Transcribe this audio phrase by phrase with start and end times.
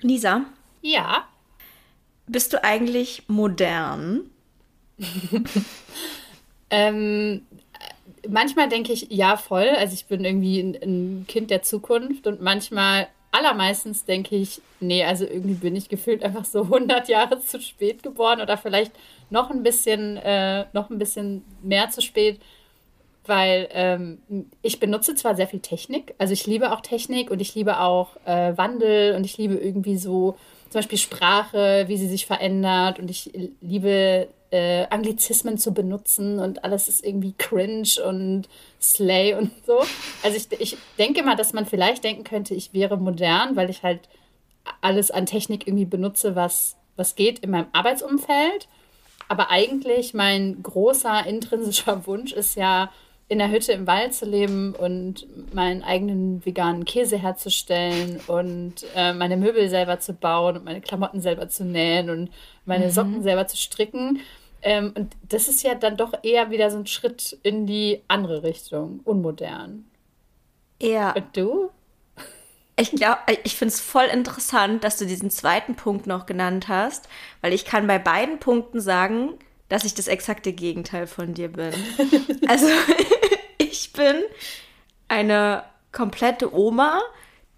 [0.00, 0.44] Lisa?
[0.82, 1.26] Ja.
[2.26, 4.30] Bist du eigentlich modern?
[6.70, 7.42] ähm,
[8.28, 9.68] manchmal denke ich, ja, voll.
[9.68, 15.04] Also ich bin irgendwie ein, ein, Kind der Zukunft und manchmal, allermeistens denke ich, nee,
[15.04, 18.92] also irgendwie bin ich gefühlt einfach so 100 Jahre zu spät geboren oder vielleicht
[19.30, 22.40] noch ein bisschen, äh, noch ein bisschen mehr zu spät,
[23.28, 24.18] weil ähm,
[24.62, 28.16] ich benutze zwar sehr viel Technik, also ich liebe auch Technik und ich liebe auch
[28.24, 30.36] äh, Wandel und ich liebe irgendwie so
[30.70, 36.64] zum Beispiel Sprache, wie sie sich verändert und ich liebe äh, Anglizismen zu benutzen und
[36.64, 38.48] alles ist irgendwie cringe und
[38.80, 39.80] slay und so.
[40.22, 43.82] Also ich, ich denke mal, dass man vielleicht denken könnte, ich wäre modern, weil ich
[43.82, 44.08] halt
[44.80, 48.68] alles an Technik irgendwie benutze, was, was geht in meinem Arbeitsumfeld.
[49.28, 52.90] Aber eigentlich mein großer intrinsischer Wunsch ist ja,
[53.28, 59.12] in der Hütte im Wald zu leben und meinen eigenen veganen Käse herzustellen und äh,
[59.12, 62.30] meine Möbel selber zu bauen und meine Klamotten selber zu nähen und
[62.66, 62.90] meine mhm.
[62.90, 64.20] Socken selber zu stricken.
[64.62, 68.44] Ähm, und das ist ja dann doch eher wieder so ein Schritt in die andere
[68.44, 69.86] Richtung, unmodern.
[70.80, 71.12] Ja.
[71.12, 71.70] Und du?
[72.78, 77.08] Ich glaube, ich finde es voll interessant, dass du diesen zweiten Punkt noch genannt hast,
[77.40, 79.34] weil ich kann bei beiden Punkten sagen,
[79.68, 81.72] dass ich das exakte Gegenteil von dir bin.
[82.48, 82.66] also,
[83.58, 84.22] ich bin
[85.08, 87.00] eine komplette Oma,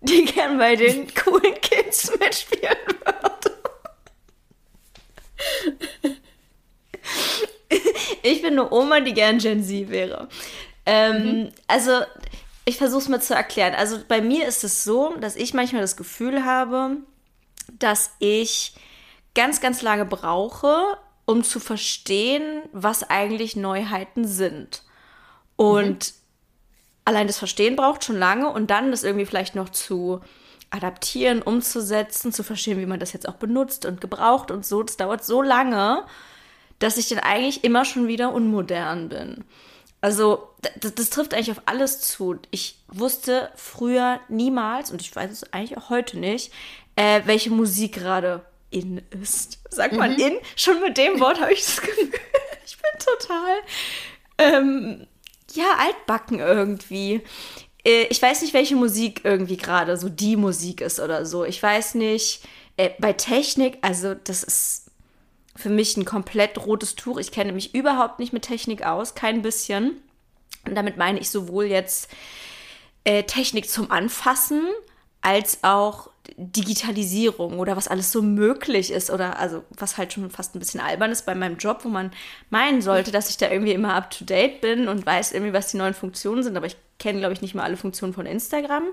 [0.01, 3.59] die gern bei den coolen Kids mitspielen würde.
[8.23, 10.29] ich bin eine Oma, die gern Gen Z wäre.
[10.87, 11.53] Ähm, mhm.
[11.67, 12.01] Also,
[12.65, 13.75] ich versuche es mal zu erklären.
[13.75, 16.97] Also, bei mir ist es so, dass ich manchmal das Gefühl habe,
[17.79, 18.75] dass ich
[19.35, 24.83] ganz, ganz lange brauche, um zu verstehen, was eigentlich Neuheiten sind.
[25.57, 26.15] Und mhm.
[27.05, 30.23] allein das Verstehen braucht schon lange und dann das irgendwie vielleicht noch zu
[30.71, 34.83] adaptieren, umzusetzen, zu verstehen, wie man das jetzt auch benutzt und gebraucht und so.
[34.83, 36.03] Das dauert so lange,
[36.79, 39.45] dass ich dann eigentlich immer schon wieder unmodern bin.
[40.01, 40.49] Also,
[40.81, 42.37] das, das, trifft eigentlich auf alles zu.
[42.51, 46.55] Ich wusste früher niemals, und ich weiß es eigentlich auch heute nicht,
[46.97, 49.59] äh, welche Musik gerade in ist.
[49.71, 50.19] Sagt man mhm.
[50.21, 50.39] in?
[50.57, 52.11] Schon mit dem Wort habe ich das Gefühl,
[52.67, 53.57] ich bin total,
[54.39, 55.07] ähm,
[55.55, 57.23] ja, altbacken irgendwie.
[57.85, 61.45] Äh, ich weiß nicht, welche Musik irgendwie gerade so die Musik ist oder so.
[61.45, 62.43] Ich weiß nicht,
[62.77, 64.91] äh, bei Technik, also das ist
[65.57, 67.19] für mich ein komplett rotes Tuch.
[67.19, 70.03] Ich kenne mich überhaupt nicht mit Technik aus, kein bisschen.
[70.65, 72.09] Und damit meine ich sowohl jetzt
[73.05, 74.63] äh, Technik zum Anfassen
[75.21, 80.55] als auch Digitalisierung oder was alles so möglich ist oder also was halt schon fast
[80.55, 82.11] ein bisschen albern ist bei meinem Job, wo man
[82.51, 85.71] meinen sollte, dass ich da irgendwie immer up to date bin und weiß irgendwie, was
[85.71, 88.85] die neuen Funktionen sind, aber ich kenne, glaube ich, nicht mal alle Funktionen von Instagram.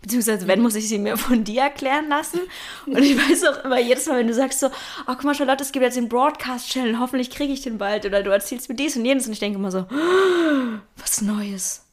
[0.00, 2.40] Beziehungsweise, wenn, muss ich sie mir von dir erklären lassen.
[2.86, 4.72] Und ich weiß auch immer jedes Mal, wenn du sagst so, oh,
[5.06, 8.06] guck mal, Charlotte, es gibt jetzt den Broadcast-Channel, hoffentlich kriege ich den bald.
[8.06, 9.26] Oder du erzählst mir dies und jenes.
[9.26, 11.84] Und ich denke immer so, oh, was Neues.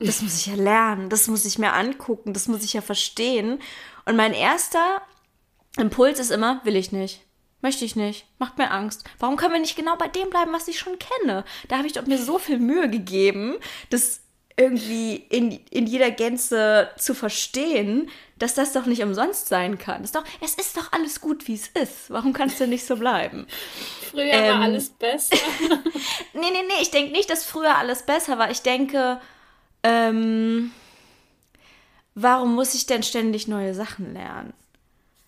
[0.00, 3.60] Das muss ich ja lernen, das muss ich mir angucken, das muss ich ja verstehen.
[4.04, 5.02] Und mein erster
[5.76, 7.22] Impuls ist immer, will ich nicht.
[7.60, 8.26] Möchte ich nicht.
[8.38, 9.04] Macht mir Angst.
[9.18, 11.44] Warum können wir nicht genau bei dem bleiben, was ich schon kenne?
[11.68, 13.56] Da habe ich doch mir so viel Mühe gegeben,
[13.88, 14.20] das
[14.56, 20.04] irgendwie in, in jeder Gänze zu verstehen, dass das doch nicht umsonst sein kann.
[20.04, 22.10] Ist doch, es ist doch alles gut, wie es ist.
[22.10, 23.46] Warum kann es denn nicht so bleiben?
[24.10, 25.36] Früher ähm, war alles besser.
[26.34, 26.82] nee, nee, nee.
[26.82, 28.50] Ich denke nicht, dass früher alles besser war.
[28.50, 29.20] Ich denke,
[29.82, 30.70] ähm,
[32.14, 34.52] warum muss ich denn ständig neue Sachen lernen?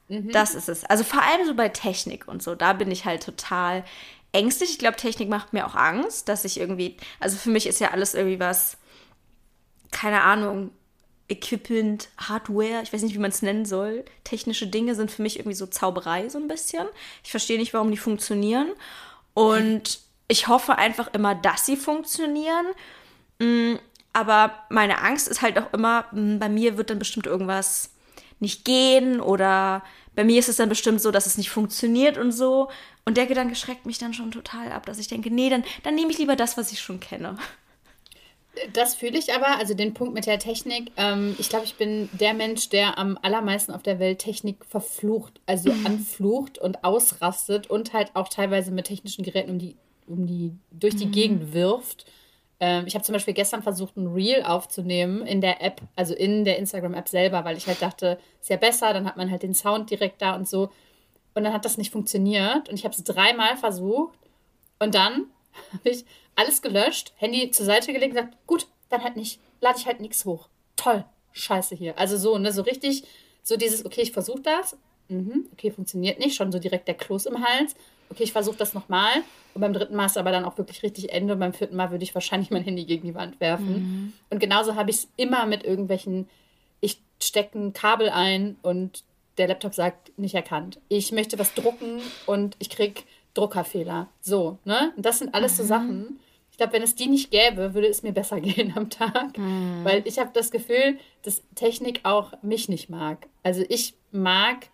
[0.09, 0.31] Mhm.
[0.33, 0.85] Das ist es.
[0.85, 3.85] Also vor allem so bei Technik und so, da bin ich halt total
[4.33, 4.71] ängstlich.
[4.71, 7.91] Ich glaube, Technik macht mir auch Angst, dass ich irgendwie, also für mich ist ja
[7.91, 8.77] alles irgendwie was,
[9.91, 10.71] keine Ahnung,
[11.29, 14.05] Equipment, Hardware, ich weiß nicht, wie man es nennen soll.
[14.23, 16.87] Technische Dinge sind für mich irgendwie so Zauberei so ein bisschen.
[17.25, 18.71] Ich verstehe nicht, warum die funktionieren.
[19.35, 19.99] Und
[20.29, 22.67] ich hoffe einfach immer, dass sie funktionieren.
[24.17, 27.91] Aber meine Angst ist halt auch immer, hm, bei mir wird dann bestimmt irgendwas
[28.41, 29.83] nicht gehen oder
[30.15, 32.71] bei mir ist es dann bestimmt so, dass es nicht funktioniert und so.
[33.05, 35.95] Und der Gedanke schreckt mich dann schon total ab, dass ich denke, nee, dann, dann
[35.95, 37.37] nehme ich lieber das, was ich schon kenne.
[38.73, 40.93] Das fühle ich aber, also den Punkt mit der Technik.
[40.97, 45.43] Ähm, ich glaube, ich bin der Mensch, der am allermeisten auf der Welt Technik verflucht,
[45.45, 45.85] also mhm.
[45.85, 49.77] anflucht und ausrastet und halt auch teilweise mit technischen Geräten um die,
[50.07, 51.13] um die durch die mhm.
[51.13, 52.07] Gegend wirft.
[52.61, 56.45] Ähm, ich habe zum Beispiel gestern versucht, ein Reel aufzunehmen in der App, also in
[56.45, 59.55] der Instagram-App selber, weil ich halt dachte, ist ja besser, dann hat man halt den
[59.55, 60.71] Sound direkt da und so.
[61.35, 62.69] Und dann hat das nicht funktioniert.
[62.69, 64.19] Und ich habe es dreimal versucht.
[64.79, 65.27] Und dann
[65.73, 66.05] habe ich
[66.35, 69.41] alles gelöscht, Handy zur Seite gelegt und gesagt, gut, dann halt nicht.
[69.61, 70.49] Lade ich halt nichts hoch.
[70.77, 71.99] Toll, scheiße hier.
[71.99, 73.05] Also so, ne, so richtig,
[73.43, 74.77] so dieses, okay, ich versuche das,
[75.09, 77.75] mhm, okay, funktioniert nicht, schon so direkt der Kloß im Hals.
[78.11, 79.13] Okay, ich versuche das nochmal.
[79.55, 81.35] Und beim dritten Mal ist aber dann auch wirklich richtig Ende.
[81.35, 83.73] Und beim vierten Mal würde ich wahrscheinlich mein Handy gegen die Wand werfen.
[83.73, 84.13] Mhm.
[84.31, 86.29] Und genauso habe ich es immer mit irgendwelchen,
[86.81, 89.03] ich stecke ein Kabel ein und
[89.39, 90.79] der Laptop sagt, nicht erkannt.
[90.89, 93.03] Ich möchte was drucken und ich kriege
[93.35, 94.09] Druckerfehler.
[94.21, 94.93] So, ne?
[94.97, 95.57] Und das sind alles mhm.
[95.57, 96.21] so Sachen.
[96.51, 99.37] Ich glaube, wenn es die nicht gäbe, würde es mir besser gehen am Tag.
[99.37, 99.85] Mhm.
[99.85, 103.27] Weil ich habe das Gefühl, dass Technik auch mich nicht mag.
[103.43, 104.69] Also ich mag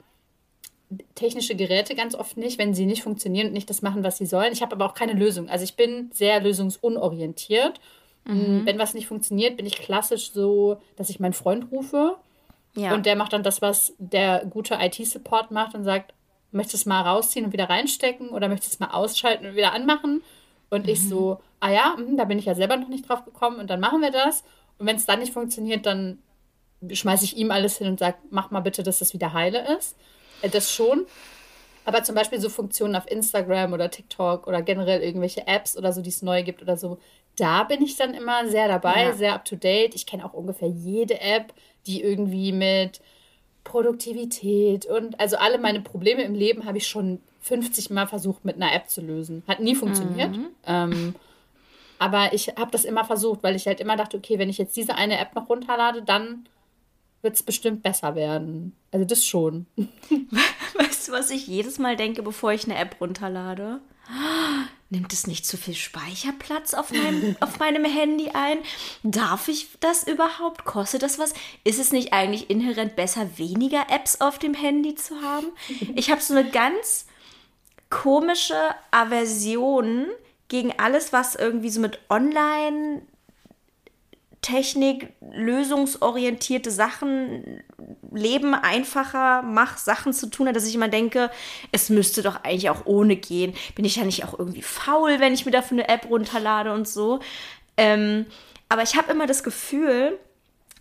[1.23, 4.27] technische Geräte ganz oft nicht, wenn sie nicht funktionieren und nicht das machen, was sie
[4.27, 4.53] sollen.
[4.53, 5.49] Ich habe aber auch keine Lösung.
[5.49, 7.81] Also ich bin sehr lösungsunorientiert.
[8.25, 8.63] Mhm.
[8.65, 12.17] Wenn was nicht funktioniert, bin ich klassisch so, dass ich meinen Freund rufe.
[12.75, 12.95] Ja.
[12.95, 16.15] Und der macht dann das, was der gute IT-Support macht und sagt,
[16.51, 19.57] möchtest du es mal rausziehen und wieder reinstecken oder möchtest du es mal ausschalten und
[19.57, 20.23] wieder anmachen?
[20.71, 20.89] Und mhm.
[20.89, 23.71] ich so, ah ja, mh, da bin ich ja selber noch nicht drauf gekommen und
[23.71, 24.45] dann machen wir das.
[24.79, 26.19] Und wenn es dann nicht funktioniert, dann
[26.91, 29.97] schmeiße ich ihm alles hin und sage, mach mal bitte, dass das wieder heile ist.
[30.43, 31.06] Äh, das schon.
[31.85, 36.00] Aber zum Beispiel so Funktionen auf Instagram oder TikTok oder generell irgendwelche Apps oder so,
[36.00, 36.99] die es neu gibt oder so,
[37.37, 39.12] da bin ich dann immer sehr dabei, ja.
[39.15, 39.94] sehr up to date.
[39.94, 41.53] Ich kenne auch ungefähr jede App,
[41.87, 43.00] die irgendwie mit
[43.65, 48.56] Produktivität und also alle meine Probleme im Leben habe ich schon 50 Mal versucht mit
[48.56, 49.43] einer App zu lösen.
[49.49, 50.37] Hat nie funktioniert.
[50.37, 50.47] Mhm.
[50.67, 51.15] Ähm,
[51.99, 54.77] aber ich habe das immer versucht, weil ich halt immer dachte, okay, wenn ich jetzt
[54.77, 56.47] diese eine App noch runterlade, dann
[57.23, 58.77] wird es bestimmt besser werden.
[58.91, 59.67] Also das schon.
[60.75, 63.81] Weißt du, was ich jedes Mal denke, bevor ich eine App runterlade?
[64.91, 68.59] Nimmt es nicht zu viel Speicherplatz auf meinem, auf meinem Handy ein?
[69.03, 70.65] Darf ich das überhaupt?
[70.65, 71.33] Kostet das was?
[71.65, 75.47] Ist es nicht eigentlich inhärent besser, weniger Apps auf dem Handy zu haben?
[75.95, 77.07] Ich habe so eine ganz
[77.89, 78.59] komische
[78.91, 80.07] Aversion
[80.49, 83.03] gegen alles, was irgendwie so mit Online
[84.43, 87.62] Technik, lösungsorientierte Sachen,
[88.11, 91.31] Leben einfacher mach Sachen zu tun hat, dass ich immer denke,
[91.71, 93.55] es müsste doch eigentlich auch ohne gehen.
[93.77, 96.89] Bin ich ja nicht auch irgendwie faul, wenn ich mir dafür eine App runterlade und
[96.89, 97.21] so.
[97.77, 98.27] Ähm,
[98.69, 100.19] aber ich habe immer das Gefühl,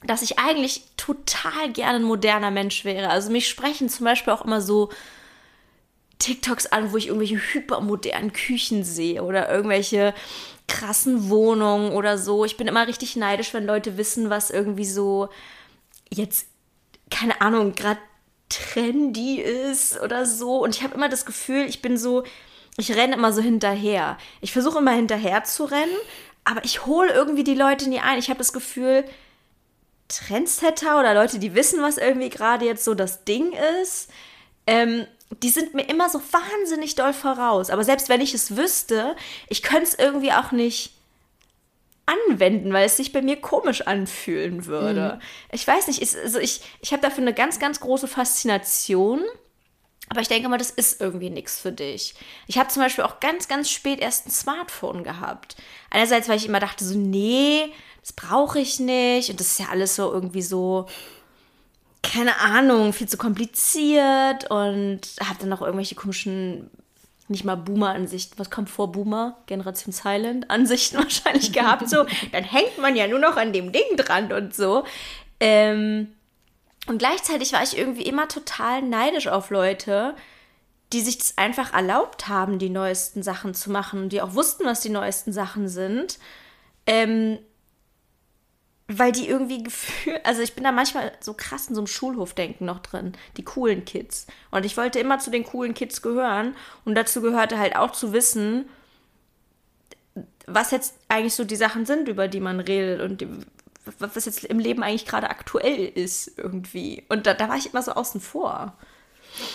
[0.03, 3.09] dass ich eigentlich total gerne ein moderner Mensch wäre.
[3.09, 4.89] Also mich sprechen zum Beispiel auch immer so
[6.17, 10.13] TikToks an, wo ich irgendwelche hypermodernen Küchen sehe oder irgendwelche
[10.71, 12.45] krassen Wohnungen oder so.
[12.45, 15.27] Ich bin immer richtig neidisch, wenn Leute wissen, was irgendwie so
[16.09, 16.47] jetzt,
[17.09, 17.99] keine Ahnung, gerade
[18.47, 20.63] trendy ist oder so.
[20.63, 22.23] Und ich habe immer das Gefühl, ich bin so,
[22.77, 24.17] ich renne immer so hinterher.
[24.39, 25.97] Ich versuche immer hinterher zu rennen,
[26.45, 28.17] aber ich hole irgendwie die Leute nie ein.
[28.17, 29.03] Ich habe das Gefühl,
[30.07, 34.09] Trendsetter oder Leute, die wissen, was irgendwie gerade jetzt so das Ding ist,
[34.67, 35.05] ähm,
[35.43, 37.69] die sind mir immer so wahnsinnig doll voraus.
[37.69, 39.15] Aber selbst wenn ich es wüsste,
[39.47, 40.93] ich könnte es irgendwie auch nicht
[42.05, 45.15] anwenden, weil es sich bei mir komisch anfühlen würde.
[45.15, 45.21] Mhm.
[45.51, 49.23] Ich weiß nicht, ich, also ich, ich habe dafür eine ganz, ganz große Faszination.
[50.09, 52.15] Aber ich denke mal, das ist irgendwie nichts für dich.
[52.47, 55.55] Ich habe zum Beispiel auch ganz, ganz spät erst ein Smartphone gehabt.
[55.89, 59.29] Einerseits, weil ich immer dachte, so, nee, das brauche ich nicht.
[59.29, 60.87] Und das ist ja alles so irgendwie so
[62.03, 66.69] keine Ahnung, viel zu kompliziert und habe dann noch irgendwelche komischen,
[67.27, 69.37] nicht mal Boomer-Ansichten, was kommt vor Boomer?
[69.45, 71.89] Generation Silent Ansichten wahrscheinlich gehabt.
[71.89, 74.83] So, dann hängt man ja nur noch an dem Ding dran und so.
[75.39, 76.13] Ähm,
[76.87, 80.15] und gleichzeitig war ich irgendwie immer total neidisch auf Leute,
[80.93, 84.81] die sich das einfach erlaubt haben, die neuesten Sachen zu machen, die auch wussten, was
[84.81, 86.19] die neuesten Sachen sind.
[86.87, 87.39] Ähm,
[88.97, 92.65] weil die irgendwie gefühlt, also ich bin da manchmal so krass in so einem Schulhofdenken
[92.65, 94.27] noch drin, die coolen Kids.
[94.51, 96.55] Und ich wollte immer zu den coolen Kids gehören
[96.85, 98.69] und dazu gehörte halt auch zu wissen,
[100.47, 103.27] was jetzt eigentlich so die Sachen sind, über die man redet und die,
[103.99, 107.03] was jetzt im Leben eigentlich gerade aktuell ist irgendwie.
[107.09, 108.73] Und da, da war ich immer so außen vor.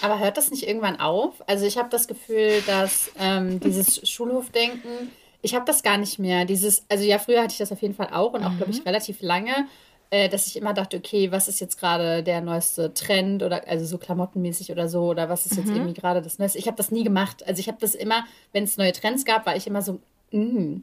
[0.00, 1.46] Aber hört das nicht irgendwann auf?
[1.48, 5.10] Also ich habe das Gefühl, dass ähm, dieses Schulhofdenken
[5.42, 6.44] ich habe das gar nicht mehr.
[6.44, 8.56] Dieses, also ja, früher hatte ich das auf jeden Fall auch und auch, mhm.
[8.58, 9.66] glaube ich, relativ lange,
[10.10, 13.84] äh, dass ich immer dachte, okay, was ist jetzt gerade der neueste Trend oder also
[13.84, 15.76] so klamottenmäßig oder so oder was ist jetzt mhm.
[15.76, 16.58] irgendwie gerade das Neueste.
[16.58, 17.46] Ich habe das nie gemacht.
[17.46, 20.00] Also ich habe das immer, wenn es neue Trends gab, war ich immer so,
[20.30, 20.80] mh,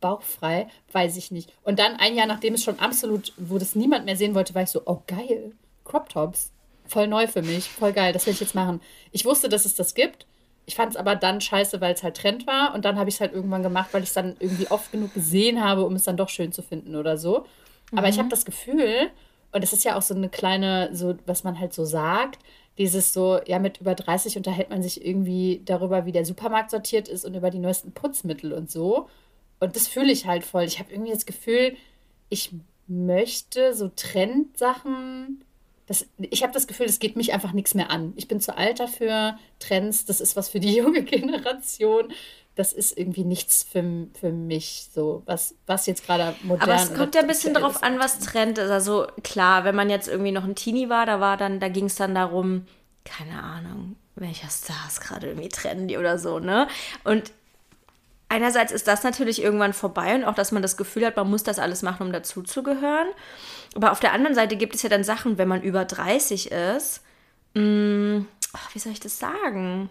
[0.00, 1.52] bauchfrei, weiß ich nicht.
[1.62, 4.62] Und dann ein Jahr, nachdem es schon absolut, wo das niemand mehr sehen wollte, war
[4.62, 5.52] ich so, oh geil,
[5.84, 6.50] Crop Tops.
[6.84, 8.80] Voll neu für mich, voll geil, das will ich jetzt machen.
[9.12, 10.26] Ich wusste, dass es das gibt
[10.66, 12.74] ich fand es aber dann scheiße, weil es halt Trend war.
[12.74, 15.12] Und dann habe ich es halt irgendwann gemacht, weil ich es dann irgendwie oft genug
[15.14, 17.46] gesehen habe, um es dann doch schön zu finden oder so.
[17.92, 18.12] Aber mhm.
[18.12, 19.10] ich habe das Gefühl,
[19.52, 22.38] und das ist ja auch so eine kleine, so was man halt so sagt,
[22.78, 27.08] dieses so, ja, mit über 30 unterhält man sich irgendwie darüber, wie der Supermarkt sortiert
[27.08, 29.08] ist und über die neuesten Putzmittel und so.
[29.60, 30.64] Und das fühle ich halt voll.
[30.64, 31.76] Ich habe irgendwie das Gefühl,
[32.30, 32.52] ich
[32.86, 35.44] möchte so Trendsachen
[35.86, 38.12] das, ich habe das Gefühl, es geht mich einfach nichts mehr an.
[38.16, 39.36] Ich bin zu alt dafür.
[39.58, 42.12] Trends, das ist was für die junge Generation.
[42.54, 46.94] Das ist irgendwie nichts für, für mich, so was, was jetzt gerade modern Aber es
[46.94, 48.70] kommt ja ein bisschen darauf an, was Trend ist.
[48.70, 51.86] Also klar, wenn man jetzt irgendwie noch ein Teenie war, da war dann, da ging
[51.86, 52.66] es dann darum,
[53.04, 56.68] keine Ahnung, welcher Star ist gerade irgendwie trendy oder so, ne?
[57.04, 57.32] Und
[58.28, 61.42] einerseits ist das natürlich irgendwann vorbei und auch, dass man das Gefühl hat, man muss
[61.42, 63.08] das alles machen, um dazuzugehören.
[63.74, 67.02] Aber auf der anderen Seite gibt es ja dann Sachen, wenn man über 30 ist,
[67.54, 69.90] mh, mm, oh, wie soll ich das sagen?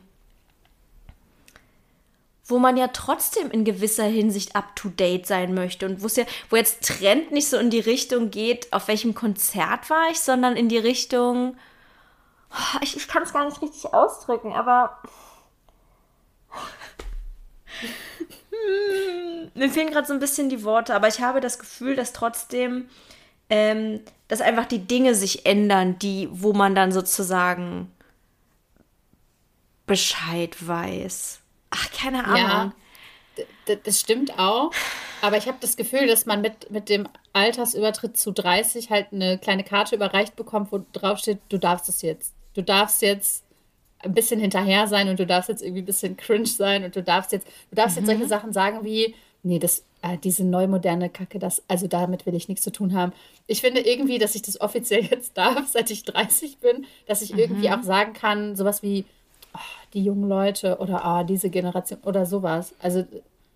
[2.46, 6.26] Wo man ja trotzdem in gewisser Hinsicht up to date sein möchte und wo ja,
[6.50, 10.56] wo jetzt Trend nicht so in die Richtung geht, auf welchem Konzert war ich, sondern
[10.56, 11.58] in die Richtung,
[12.52, 15.02] oh, ich, ich kann es gar nicht richtig ausdrücken, aber
[19.56, 22.90] mir fehlen gerade so ein bisschen die Worte, aber ich habe das Gefühl, dass trotzdem
[23.52, 27.92] ähm, dass einfach die Dinge sich ändern, die, wo man dann sozusagen
[29.86, 31.42] Bescheid weiß.
[31.70, 32.74] Ach, keine Ahnung.
[33.68, 34.72] Ja, das stimmt auch.
[35.22, 39.38] Aber ich habe das Gefühl, dass man mit, mit dem Altersübertritt zu 30 halt eine
[39.38, 42.34] kleine Karte überreicht bekommt, wo drauf steht, du darfst es jetzt.
[42.54, 43.44] Du darfst jetzt
[44.00, 47.04] ein bisschen hinterher sein und du darfst jetzt irgendwie ein bisschen cringe sein und du
[47.04, 48.04] darfst jetzt, du darfst mhm.
[48.04, 52.36] jetzt solche Sachen sagen wie, nee, das, äh, diese neumoderne Kacke, das, also damit will
[52.36, 53.14] ich nichts zu tun haben.
[53.48, 57.34] Ich finde irgendwie, dass ich das offiziell jetzt darf, seit ich 30 bin, dass ich
[57.34, 57.40] mhm.
[57.40, 59.06] irgendwie auch sagen kann, sowas wie
[59.54, 59.60] oh,
[59.94, 62.74] die jungen Leute oder oh, diese Generation oder sowas.
[62.80, 63.06] Also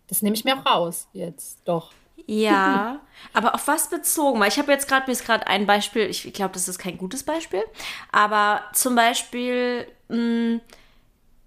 [0.08, 1.92] das nehme ich mir auch raus jetzt, doch.
[2.28, 3.00] Ja,
[3.34, 4.40] aber auf was bezogen?
[4.40, 6.98] Weil ich habe jetzt gerade, mir ist gerade ein Beispiel, ich glaube, das ist kein
[6.98, 7.64] gutes Beispiel,
[8.12, 10.62] aber zum Beispiel, mh, hm,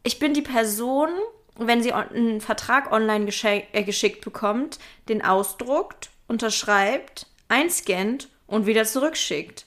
[0.05, 1.11] ich bin die Person,
[1.59, 9.67] wenn sie einen Vertrag online äh, geschickt bekommt, den ausdruckt, unterschreibt, einscannt und wieder zurückschickt.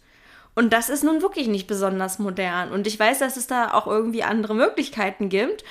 [0.56, 2.72] Und das ist nun wirklich nicht besonders modern.
[2.72, 5.64] Und ich weiß, dass es da auch irgendwie andere Möglichkeiten gibt.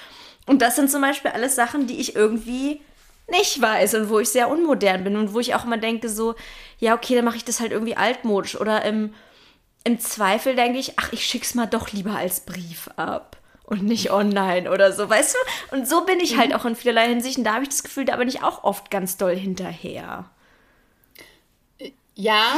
[0.46, 2.80] Und das sind zum Beispiel alles Sachen, die ich irgendwie
[3.28, 6.34] nicht weiß und wo ich sehr unmodern bin und wo ich auch immer denke, so,
[6.78, 8.60] ja, okay, dann mache ich das halt irgendwie altmodisch.
[8.60, 9.14] Oder im,
[9.84, 13.39] im Zweifel denke ich, ach, ich schick's mal doch lieber als Brief ab
[13.70, 15.76] und nicht online oder so, weißt du?
[15.76, 16.56] Und so bin ich halt mhm.
[16.56, 18.90] auch in vielerlei Hinsicht und da habe ich das Gefühl, da bin ich auch oft
[18.90, 20.28] ganz doll hinterher.
[22.16, 22.56] Ja,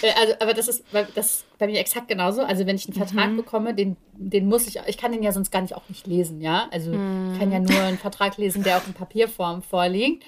[0.00, 2.42] äh, also, aber das ist, das ist bei mir exakt genauso.
[2.42, 3.36] Also wenn ich einen Vertrag mhm.
[3.36, 6.40] bekomme, den, den muss ich, ich kann den ja sonst gar nicht auch nicht lesen,
[6.40, 6.68] ja.
[6.70, 7.32] Also mhm.
[7.34, 10.24] ich kann ja nur einen Vertrag lesen, der auch in Papierform vorliegt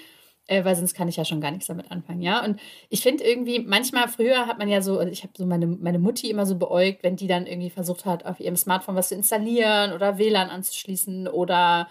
[0.46, 2.44] äh, weil sonst kann ich ja schon gar nichts damit anfangen, ja.
[2.44, 2.60] Und
[2.90, 6.30] ich finde irgendwie, manchmal früher hat man ja so, ich habe so meine, meine Mutti
[6.30, 9.92] immer so beäugt, wenn die dann irgendwie versucht hat, auf ihrem Smartphone was zu installieren
[9.92, 11.88] oder WLAN anzuschließen oder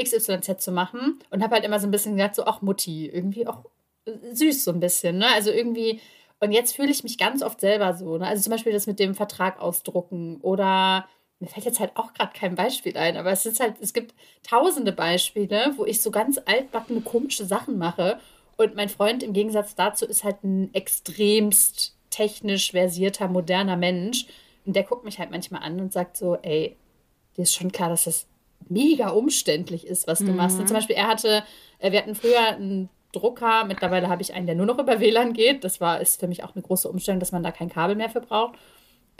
[0.00, 3.46] XYZ zu machen und habe halt immer so ein bisschen gedacht, so, ach Mutti, irgendwie
[3.46, 3.64] auch
[4.32, 5.26] süß so ein bisschen, ne?
[5.34, 6.00] Also irgendwie,
[6.40, 8.26] und jetzt fühle ich mich ganz oft selber so, ne?
[8.26, 11.08] Also zum Beispiel das mit dem Vertrag ausdrucken oder
[11.40, 14.14] mir fällt jetzt halt auch gerade kein Beispiel ein, aber es ist halt, es gibt
[14.42, 18.18] tausende Beispiele, wo ich so ganz altbackene, komische Sachen mache.
[18.56, 24.26] Und mein Freund im Gegensatz dazu ist halt ein extremst technisch versierter, moderner Mensch.
[24.66, 26.76] Und der guckt mich halt manchmal an und sagt so, ey,
[27.36, 28.26] dir ist schon klar, dass das
[28.68, 30.36] mega umständlich ist, was du mhm.
[30.36, 30.58] machst.
[30.58, 31.44] Und zum Beispiel, er hatte,
[31.78, 35.32] äh, wir hatten früher einen Drucker, mittlerweile habe ich einen, der nur noch über WLAN
[35.32, 35.62] geht.
[35.62, 38.10] Das war, ist für mich auch eine große Umstellung, dass man da kein Kabel mehr
[38.10, 38.58] für braucht.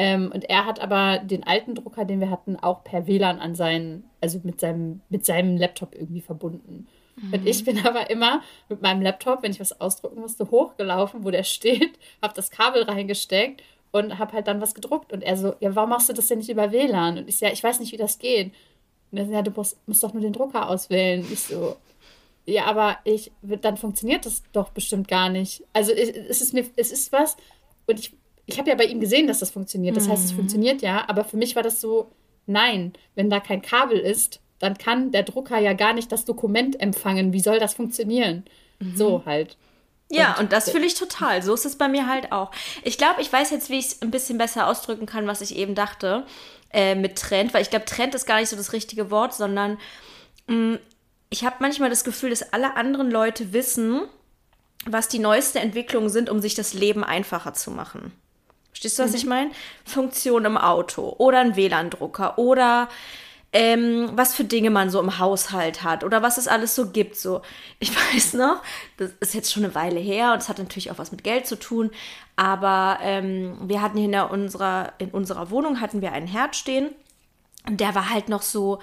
[0.00, 3.56] Ähm, und er hat aber den alten Drucker, den wir hatten, auch per WLAN an
[3.56, 6.86] seinen, also mit seinem, mit seinem Laptop irgendwie verbunden.
[7.16, 7.32] Mhm.
[7.32, 11.30] Und ich bin aber immer mit meinem Laptop, wenn ich was ausdrucken musste, hochgelaufen, wo
[11.32, 15.12] der steht, habe das Kabel reingesteckt und habe halt dann was gedruckt.
[15.12, 17.18] Und er so, ja, warum machst du das denn nicht über WLAN?
[17.18, 18.52] Und ich so, ja, ich weiß nicht, wie das geht.
[19.10, 21.26] Und er so, ja, du musst, musst doch nur den Drucker auswählen.
[21.32, 21.76] Ich so,
[22.46, 25.64] ja, aber ich, dann funktioniert das doch bestimmt gar nicht.
[25.72, 27.36] Also es ist mir, es ist was,
[27.88, 28.12] und ich
[28.48, 29.96] ich habe ja bei ihm gesehen, dass das funktioniert.
[29.96, 30.12] Das mhm.
[30.12, 30.36] heißt, es mhm.
[30.36, 32.10] funktioniert ja, aber für mich war das so,
[32.46, 36.80] nein, wenn da kein Kabel ist, dann kann der Drucker ja gar nicht das Dokument
[36.80, 37.32] empfangen.
[37.32, 38.44] Wie soll das funktionieren?
[38.80, 38.96] Mhm.
[38.96, 39.56] So halt.
[40.10, 41.42] Ja, und, und das fühle ich total.
[41.42, 42.50] So ist es bei mir halt auch.
[42.82, 45.54] Ich glaube, ich weiß jetzt, wie ich es ein bisschen besser ausdrücken kann, was ich
[45.54, 46.24] eben dachte
[46.72, 49.78] äh, mit Trend, weil ich glaube, Trend ist gar nicht so das richtige Wort, sondern
[50.46, 50.78] mh, mm,
[51.30, 54.00] ich habe manchmal das Gefühl, dass alle anderen Leute wissen,
[54.86, 58.12] was die neueste Entwicklungen sind, um sich das Leben einfacher zu machen.
[58.70, 59.16] Verstehst du, was mhm.
[59.16, 59.50] ich meine?
[59.84, 62.88] Funktion im Auto oder ein WLAN-Drucker oder
[63.52, 67.16] ähm, was für Dinge man so im Haushalt hat oder was es alles so gibt.
[67.16, 67.42] So,
[67.78, 68.62] ich weiß noch,
[68.98, 71.46] das ist jetzt schon eine Weile her und es hat natürlich auch was mit Geld
[71.46, 71.90] zu tun.
[72.36, 76.90] Aber ähm, wir hatten hier in unserer, in unserer Wohnung hatten wir einen Herd stehen
[77.66, 78.80] und der war halt noch so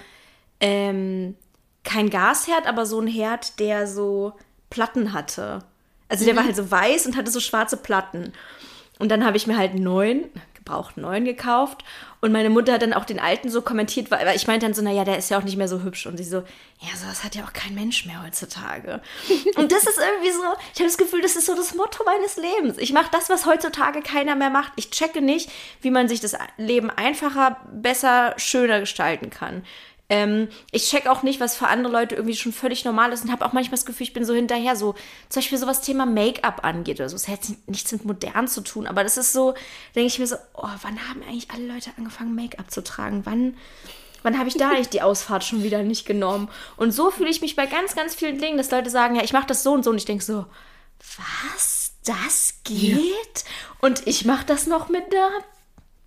[0.60, 1.36] ähm,
[1.84, 4.34] kein Gasherd, aber so ein Herd, der so
[4.70, 5.60] Platten hatte.
[6.10, 6.38] Also der mhm.
[6.38, 8.34] war halt so weiß und hatte so schwarze Platten.
[9.00, 10.30] Und dann habe ich mir halt einen neuen
[10.66, 11.84] gebraucht neuen gekauft.
[12.22, 14.74] Und meine Mutter hat dann auch den alten so kommentiert, weil, weil ich meinte dann
[14.74, 16.08] so, naja, der ist ja auch nicht mehr so hübsch.
[16.08, 19.02] Und sie so, ja, sowas hat ja auch kein Mensch mehr heutzutage.
[19.56, 20.42] und das ist irgendwie so,
[20.74, 22.80] ich habe das Gefühl, das ist so das Motto meines Lebens.
[22.80, 24.74] Ich mache das, was heutzutage keiner mehr macht.
[24.76, 29.64] Ich checke nicht, wie man sich das Leben einfacher, besser, schöner gestalten kann.
[30.08, 33.32] Ähm, ich check auch nicht, was für andere Leute irgendwie schon völlig normal ist und
[33.32, 34.94] habe auch manchmal das Gefühl, ich bin so hinterher, so
[35.30, 37.16] zum Beispiel so was Thema Make-up angeht oder so.
[37.16, 39.56] Es hat nichts mit modern zu tun, aber das ist so,
[39.96, 43.26] denke ich mir so, oh, wann haben eigentlich alle Leute angefangen, Make-up zu tragen?
[43.26, 43.58] Wann,
[44.22, 46.50] wann habe ich da eigentlich die Ausfahrt schon wieder nicht genommen?
[46.78, 49.34] Und so fühle ich mich bei ganz, ganz vielen Dingen, dass Leute sagen, ja, ich
[49.34, 50.46] mache das so und so und ich denke so,
[51.18, 51.86] was?
[52.06, 52.94] Das geht?
[52.94, 53.52] Ja.
[53.82, 55.32] Und ich mache das noch mit einer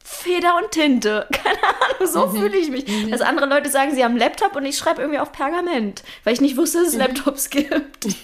[0.08, 1.26] Feder und Tinte.
[1.32, 2.36] Keine Ahnung, so mhm.
[2.36, 2.86] fühle ich mich.
[2.86, 3.10] Mhm.
[3.10, 6.32] Dass andere Leute sagen, sie haben einen Laptop und ich schreibe irgendwie auf Pergament, weil
[6.32, 7.00] ich nicht wusste, dass es mhm.
[7.00, 8.08] Laptops gibt.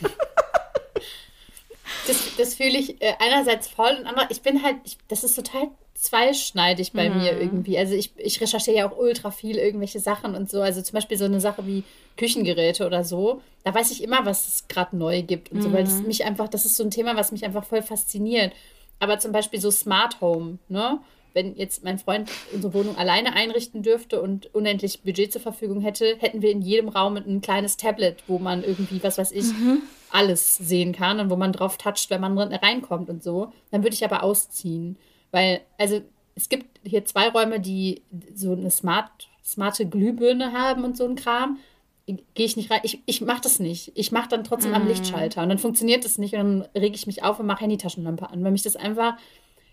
[2.06, 5.36] Das, das fühle ich äh, einerseits voll und andererseits, ich bin halt, ich, das ist
[5.36, 7.16] total zweischneidig bei mhm.
[7.16, 7.78] mir irgendwie.
[7.78, 10.60] Also ich, ich recherchiere ja auch ultra viel irgendwelche Sachen und so.
[10.60, 11.82] Also zum Beispiel so eine Sache wie
[12.18, 13.40] Küchengeräte oder so.
[13.62, 16.08] Da weiß ich immer, was es gerade neu gibt und so, weil das mhm.
[16.08, 18.52] mich einfach, das ist so ein Thema, was mich einfach voll fasziniert.
[19.00, 21.00] Aber zum Beispiel so Smart Home, ne?
[21.34, 26.16] Wenn jetzt mein Freund unsere Wohnung alleine einrichten dürfte und unendlich Budget zur Verfügung hätte,
[26.18, 29.82] hätten wir in jedem Raum ein kleines Tablet, wo man irgendwie, was weiß ich, mhm.
[30.10, 33.52] alles sehen kann und wo man drauf toucht, wenn man reinkommt und so.
[33.70, 34.96] Dann würde ich aber ausziehen.
[35.32, 36.00] Weil, also
[36.36, 38.02] es gibt hier zwei Räume, die
[38.34, 41.58] so eine smart, smarte Glühbirne haben und so ein Kram.
[42.06, 42.80] Gehe ich nicht rein.
[42.82, 43.92] Ich, ich mache das nicht.
[43.94, 44.74] Ich mache dann trotzdem mm.
[44.74, 44.88] am mhm.
[44.88, 45.42] Lichtschalter.
[45.42, 48.44] Und dann funktioniert das nicht und dann rege ich mich auf und mache Handytaschenlampe an,
[48.44, 49.16] weil mich das einfach,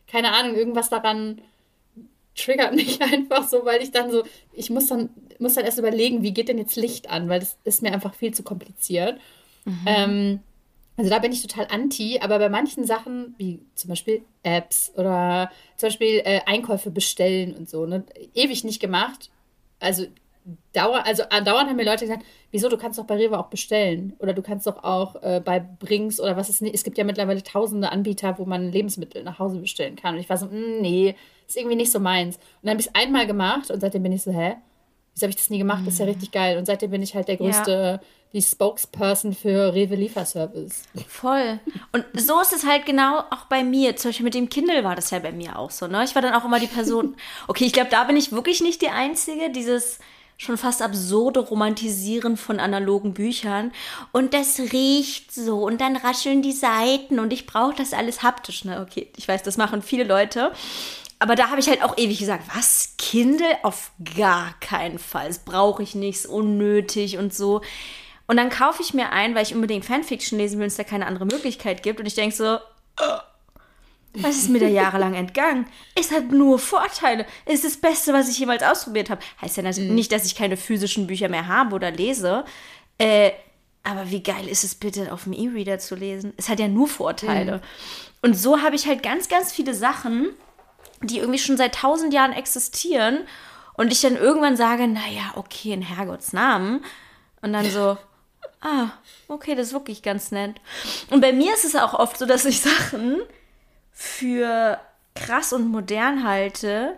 [0.07, 1.41] keine Ahnung, irgendwas daran
[2.43, 6.23] triggert mich einfach so, weil ich dann so, ich muss dann, muss dann erst überlegen,
[6.23, 9.19] wie geht denn jetzt Licht an, weil das ist mir einfach viel zu kompliziert.
[9.65, 9.85] Mhm.
[9.85, 10.39] Ähm,
[10.97, 15.51] also da bin ich total anti, aber bei manchen Sachen, wie zum Beispiel Apps oder
[15.77, 18.03] zum Beispiel äh, Einkäufe bestellen und so, ne,
[18.35, 19.31] ewig nicht gemacht.
[19.79, 20.05] Also
[20.73, 24.13] dauer, also dauernd haben mir Leute gesagt, wieso, du kannst doch bei Rewe auch bestellen.
[24.19, 26.75] Oder du kannst doch auch äh, bei Brinks oder was ist nicht.
[26.75, 30.15] Es gibt ja mittlerweile tausende Anbieter, wo man Lebensmittel nach Hause bestellen kann.
[30.15, 31.15] Und ich war so, mm, nee,
[31.51, 32.37] ist irgendwie nicht so meins.
[32.37, 34.55] Und dann habe ich es einmal gemacht und seitdem bin ich so, hä?
[35.13, 35.81] Wieso habe ich das nie gemacht?
[35.85, 36.11] Das ist ja mhm.
[36.11, 36.57] richtig geil.
[36.57, 38.07] Und seitdem bin ich halt der größte, ja.
[38.31, 40.83] die Spokesperson für Rewe Lieferservice.
[41.07, 41.59] Voll.
[41.91, 43.97] Und so ist es halt genau auch bei mir.
[43.97, 45.87] Zum Beispiel mit dem Kindle war das ja bei mir auch so.
[45.87, 46.05] Ne?
[46.05, 47.17] Ich war dann auch immer die Person,
[47.49, 49.99] okay, ich glaube, da bin ich wirklich nicht die Einzige, dieses
[50.41, 53.71] schon fast absurde Romantisieren von analogen Büchern.
[54.11, 58.65] Und das riecht so und dann rascheln die Seiten und ich brauche das alles haptisch.
[58.65, 58.81] Ne?
[58.81, 60.51] Okay, ich weiß, das machen viele Leute.
[61.21, 62.95] Aber da habe ich halt auch ewig gesagt, was?
[62.97, 63.45] Kindle?
[63.61, 65.27] Auf gar keinen Fall.
[65.27, 67.61] Das brauche ich nicht, ist unnötig und so.
[68.25, 70.83] Und dann kaufe ich mir ein, weil ich unbedingt Fanfiction lesen will und es da
[70.83, 71.99] keine andere Möglichkeit gibt.
[71.99, 72.57] Und ich denke so,
[72.99, 73.19] oh,
[74.15, 75.67] was ist mir da jahrelang entgangen?
[75.93, 77.27] Es hat nur Vorteile.
[77.45, 79.21] Es ist das Beste, was ich jemals ausprobiert habe.
[79.43, 79.95] Heißt ja natürlich mhm.
[79.95, 82.45] nicht, dass ich keine physischen Bücher mehr habe oder lese.
[82.97, 83.29] Äh,
[83.83, 86.33] aber wie geil ist es bitte, auf dem E-Reader zu lesen?
[86.37, 87.57] Es hat ja nur Vorteile.
[87.57, 87.61] Mhm.
[88.23, 90.29] Und so habe ich halt ganz, ganz viele Sachen,
[91.01, 93.19] die irgendwie schon seit tausend Jahren existieren.
[93.73, 96.83] Und ich dann irgendwann sage, naja, okay, in Herrgotts Namen.
[97.41, 97.97] Und dann so,
[98.61, 98.89] ah,
[99.27, 100.55] okay, das ist wirklich ganz nett.
[101.09, 103.21] Und bei mir ist es auch oft so, dass ich Sachen
[103.91, 104.79] für
[105.15, 106.97] krass und modern halte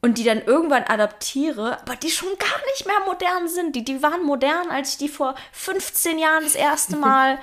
[0.00, 3.76] und die dann irgendwann adaptiere, aber die schon gar nicht mehr modern sind.
[3.76, 7.38] Die, die waren modern, als ich die vor 15 Jahren das erste Mal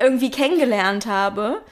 [0.00, 1.62] irgendwie kennengelernt habe.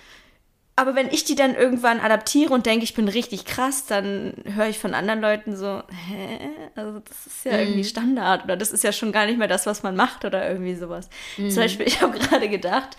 [0.80, 4.68] Aber wenn ich die dann irgendwann adaptiere und denke, ich bin richtig krass, dann höre
[4.68, 6.38] ich von anderen Leuten so, hä?
[6.74, 7.60] Also das ist ja mm.
[7.60, 10.48] irgendwie Standard oder das ist ja schon gar nicht mehr das, was man macht oder
[10.48, 11.10] irgendwie sowas.
[11.36, 11.50] Mm.
[11.50, 12.96] Zum Beispiel, ich habe gerade gedacht,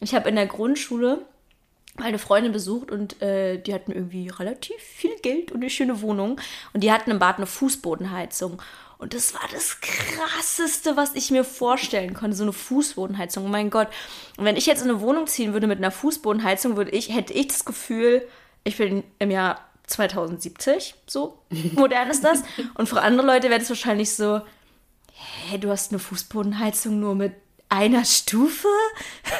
[0.00, 1.18] ich habe in der Grundschule
[1.98, 6.40] eine Freundin besucht und äh, die hatten irgendwie relativ viel Geld und eine schöne Wohnung.
[6.72, 8.62] Und die hatten im Bad eine Fußbodenheizung.
[9.00, 13.46] Und das war das krasseste, was ich mir vorstellen konnte, so eine Fußbodenheizung.
[13.46, 13.88] Oh mein Gott.
[14.36, 17.32] Und wenn ich jetzt in eine Wohnung ziehen würde mit einer Fußbodenheizung, würde ich, hätte
[17.32, 18.28] ich das Gefühl,
[18.62, 21.38] ich bin im Jahr 2070, so
[21.72, 22.42] modern ist das.
[22.74, 24.42] Und für andere Leute wäre das wahrscheinlich so,
[25.48, 27.32] hä, du hast eine Fußbodenheizung nur mit
[27.70, 28.68] einer Stufe?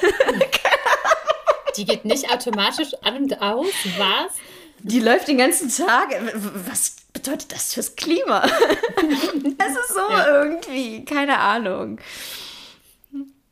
[1.77, 3.69] Die geht nicht automatisch an und aus,
[3.99, 4.33] was?
[4.79, 6.09] Die läuft den ganzen Tag.
[6.67, 8.43] Was bedeutet das fürs Klima?
[9.63, 10.43] Es ist so ja.
[10.43, 12.01] irgendwie, keine Ahnung.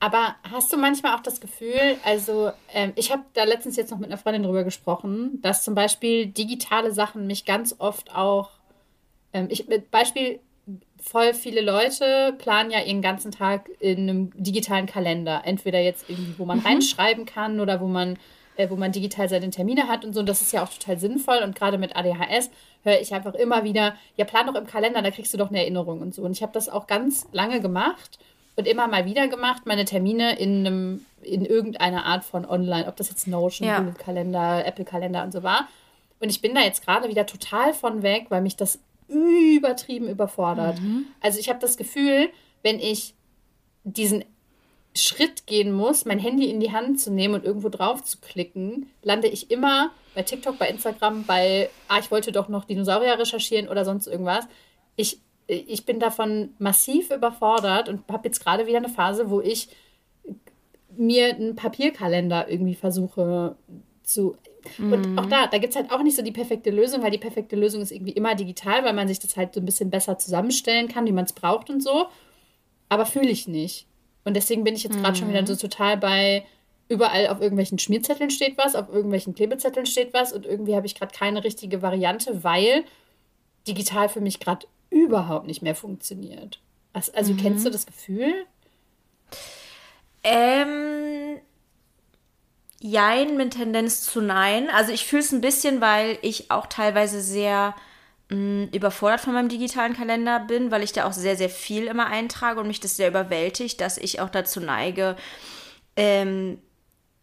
[0.00, 3.98] Aber hast du manchmal auch das Gefühl, also ähm, ich habe da letztens jetzt noch
[3.98, 8.50] mit einer Freundin drüber gesprochen, dass zum Beispiel digitale Sachen mich ganz oft auch,
[9.32, 10.40] ähm, ich, Beispiel,
[11.00, 15.42] voll viele Leute planen ja ihren ganzen Tag in einem digitalen Kalender.
[15.44, 16.66] Entweder jetzt irgendwie, wo man mhm.
[16.66, 18.18] reinschreiben kann oder wo man
[18.70, 20.20] wo man digital seine Termine hat und so.
[20.20, 21.38] Und das ist ja auch total sinnvoll.
[21.44, 22.50] Und gerade mit ADHS
[22.82, 25.60] höre ich einfach immer wieder, ja, plan doch im Kalender, da kriegst du doch eine
[25.60, 26.22] Erinnerung und so.
[26.22, 28.18] Und ich habe das auch ganz lange gemacht
[28.56, 32.96] und immer mal wieder gemacht, meine Termine in einem, in irgendeiner Art von Online, ob
[32.96, 33.78] das jetzt Notion, ja.
[33.78, 35.68] Google Kalender, Apple Kalender und so war.
[36.20, 40.80] Und ich bin da jetzt gerade wieder total von weg, weil mich das übertrieben überfordert.
[40.80, 41.06] Mhm.
[41.20, 42.30] Also ich habe das Gefühl,
[42.62, 43.14] wenn ich
[43.84, 44.24] diesen
[45.02, 48.90] Schritt gehen muss, mein Handy in die Hand zu nehmen und irgendwo drauf zu klicken,
[49.02, 53.68] lande ich immer bei TikTok, bei Instagram, bei, ah, ich wollte doch noch Dinosaurier recherchieren
[53.68, 54.46] oder sonst irgendwas.
[54.96, 59.68] Ich, ich bin davon massiv überfordert und habe jetzt gerade wieder eine Phase, wo ich
[60.96, 63.56] mir einen Papierkalender irgendwie versuche
[64.02, 64.36] zu.
[64.78, 64.92] Mhm.
[64.92, 67.18] Und auch da, da gibt es halt auch nicht so die perfekte Lösung, weil die
[67.18, 70.18] perfekte Lösung ist irgendwie immer digital, weil man sich das halt so ein bisschen besser
[70.18, 72.06] zusammenstellen kann, wie man es braucht und so.
[72.88, 73.87] Aber fühle ich nicht.
[74.28, 75.16] Und deswegen bin ich jetzt gerade mhm.
[75.16, 75.58] schon wieder so mhm.
[75.58, 76.44] total bei,
[76.86, 80.94] überall auf irgendwelchen Schmierzetteln steht was, auf irgendwelchen Klebezetteln steht was und irgendwie habe ich
[80.94, 82.84] gerade keine richtige Variante, weil
[83.66, 86.60] digital für mich gerade überhaupt nicht mehr funktioniert.
[86.92, 87.38] Also, also mhm.
[87.38, 88.34] kennst du das Gefühl?
[90.22, 91.38] Ähm,
[92.80, 94.68] jein mit Tendenz zu nein.
[94.68, 97.74] Also ich fühle es ein bisschen, weil ich auch teilweise sehr
[98.30, 102.06] mh, überfordert von meinem digitalen Kalender bin, weil ich da auch sehr, sehr viel immer
[102.06, 105.16] eintrage und mich das sehr überwältigt, dass ich auch dazu neige,
[105.96, 106.58] ähm,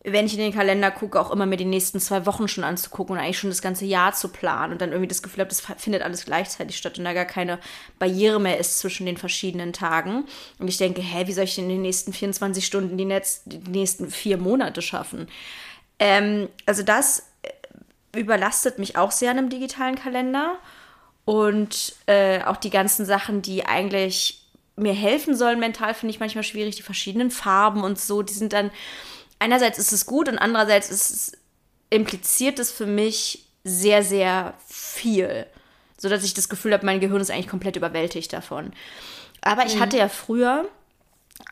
[0.08, 3.16] wenn ich in den Kalender gucke, auch immer mir die nächsten zwei Wochen schon anzugucken
[3.16, 5.62] und eigentlich schon das ganze Jahr zu planen und dann irgendwie das Gefühl habe, das
[5.78, 7.60] findet alles gleichzeitig statt und da gar keine
[7.98, 10.26] Barriere mehr ist zwischen den verschiedenen Tagen.
[10.60, 13.58] Und ich denke, hä, wie soll ich in den nächsten 24 Stunden die, Netz, die
[13.58, 15.28] nächsten vier Monate schaffen?
[15.98, 20.60] Ähm, also das äh, überlastet mich auch sehr an einem digitalen Kalender.
[21.26, 26.44] Und äh, auch die ganzen Sachen, die eigentlich mir helfen sollen mental, finde ich manchmal
[26.44, 26.76] schwierig.
[26.76, 28.72] Die verschiedenen Farben und so, die sind dann.
[29.40, 31.32] Einerseits ist es gut und andererseits ist es,
[31.90, 35.48] impliziert es für mich sehr, sehr viel.
[35.98, 38.74] So dass ich das Gefühl habe, mein Gehirn ist eigentlich komplett überwältigt davon.
[39.42, 39.80] Aber ich mhm.
[39.80, 40.68] hatte ja früher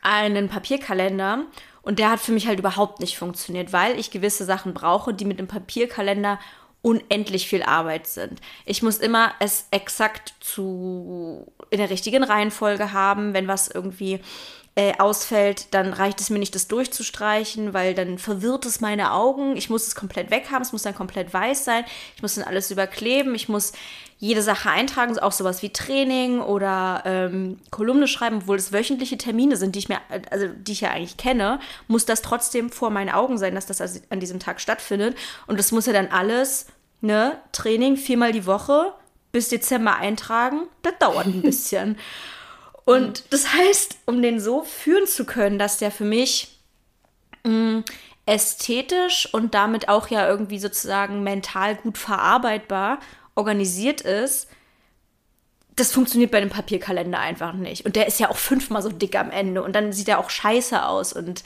[0.02, 1.46] einen Papierkalender
[1.82, 5.26] und der hat für mich halt überhaupt nicht funktioniert, weil ich gewisse Sachen brauche, die
[5.26, 6.40] mit dem Papierkalender
[6.84, 8.42] unendlich viel Arbeit sind.
[8.66, 14.20] Ich muss immer es exakt zu in der richtigen Reihenfolge haben, wenn was irgendwie
[14.76, 19.56] äh, ausfällt, dann reicht es mir nicht, das durchzustreichen, weil dann verwirrt es meine Augen.
[19.56, 21.86] Ich muss es komplett weghaben, es muss dann komplett weiß sein.
[22.16, 23.36] Ich muss dann alles überkleben.
[23.36, 23.74] Ich muss
[24.18, 29.58] jede Sache eintragen, auch sowas wie Training oder ähm, Kolumne schreiben, obwohl es wöchentliche Termine
[29.58, 30.00] sind, die ich mir,
[30.32, 33.80] also die ich ja eigentlich kenne, muss das trotzdem vor meinen Augen sein, dass das
[33.80, 35.16] also an diesem Tag stattfindet.
[35.46, 36.66] Und das muss ja dann alles,
[37.02, 38.94] ne, Training viermal die Woche
[39.32, 40.62] bis Dezember eintragen.
[40.82, 41.98] Das dauert ein bisschen.
[42.86, 46.60] Und das heißt, um den so führen zu können, dass der für mich
[47.44, 47.84] mh, mm,
[48.26, 53.00] ästhetisch und damit auch ja irgendwie sozusagen mental gut verarbeitbar
[53.36, 54.48] organisiert ist,
[55.76, 57.86] das funktioniert bei einem Papierkalender einfach nicht.
[57.86, 60.30] Und der ist ja auch fünfmal so dick am Ende und dann sieht er auch
[60.30, 61.44] scheiße aus und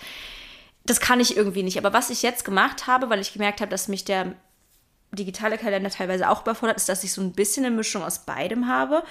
[0.86, 1.78] das kann ich irgendwie nicht.
[1.78, 4.34] Aber was ich jetzt gemacht habe, weil ich gemerkt habe, dass mich der
[5.12, 8.68] digitale Kalender teilweise auch überfordert, ist, dass ich so ein bisschen eine Mischung aus beidem
[8.68, 9.04] habe.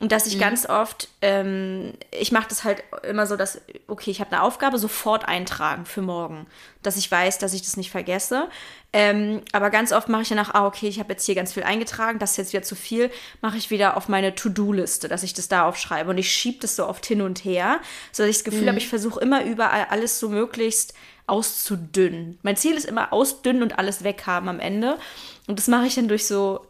[0.00, 0.40] Und dass ich mhm.
[0.40, 4.76] ganz oft, ähm, ich mache das halt immer so, dass, okay, ich habe eine Aufgabe,
[4.76, 6.46] sofort eintragen für morgen,
[6.82, 8.48] dass ich weiß, dass ich das nicht vergesse.
[8.92, 11.62] Ähm, aber ganz oft mache ich danach, ah, okay, ich habe jetzt hier ganz viel
[11.62, 15.32] eingetragen, das ist jetzt wieder zu viel, mache ich wieder auf meine To-Do-Liste, dass ich
[15.32, 16.10] das da aufschreibe.
[16.10, 17.78] Und ich schiebe das so oft hin und her,
[18.10, 18.68] sodass ich das Gefühl mhm.
[18.70, 20.94] habe, ich versuche immer überall alles so möglichst
[21.26, 22.38] auszudünnen.
[22.42, 24.98] Mein Ziel ist immer ausdünnen und alles weghaben am Ende.
[25.46, 26.60] Und das mache ich dann durch so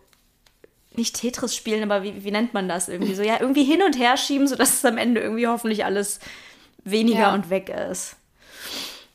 [0.96, 3.22] nicht Tetris spielen, aber wie, wie nennt man das irgendwie so?
[3.22, 6.20] Ja, irgendwie hin und her schieben, sodass es am Ende irgendwie hoffentlich alles
[6.84, 7.34] weniger ja.
[7.34, 8.16] und weg ist.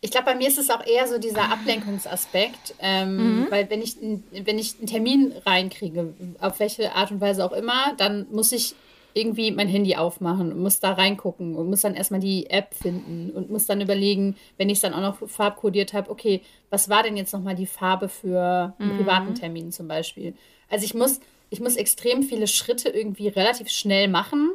[0.02, 3.47] Ich glaube, bei mir ist es auch eher so dieser Ablenkungsaspekt, ähm, mhm.
[3.49, 3.97] weil wenn ich,
[4.32, 8.75] wenn ich einen Termin reinkriege, auf welche Art und Weise auch immer, dann muss ich
[9.13, 13.32] irgendwie mein Handy aufmachen und muss da reingucken und muss dann erstmal die App finden
[13.32, 17.04] und muss dann überlegen, wenn ich es dann auch noch farbkodiert habe, okay, was war
[17.04, 18.98] denn jetzt nochmal die Farbe für einen mhm.
[18.98, 20.36] privaten Termin zum Beispiel?
[20.69, 21.19] Also ich muss
[21.50, 24.52] ich muss extrem viele Schritte irgendwie relativ schnell machen.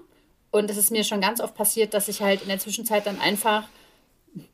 [0.51, 3.19] Und es ist mir schon ganz oft passiert, dass ich halt in der Zwischenzeit dann
[3.21, 3.65] einfach,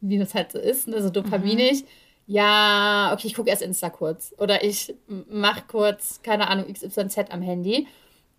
[0.00, 1.86] wie das halt so ist, ne, so dopaminig, mhm.
[2.26, 4.34] ja, okay, ich gucke erst Insta kurz.
[4.38, 4.94] Oder ich
[5.28, 7.86] mache kurz, keine Ahnung, XYZ am Handy.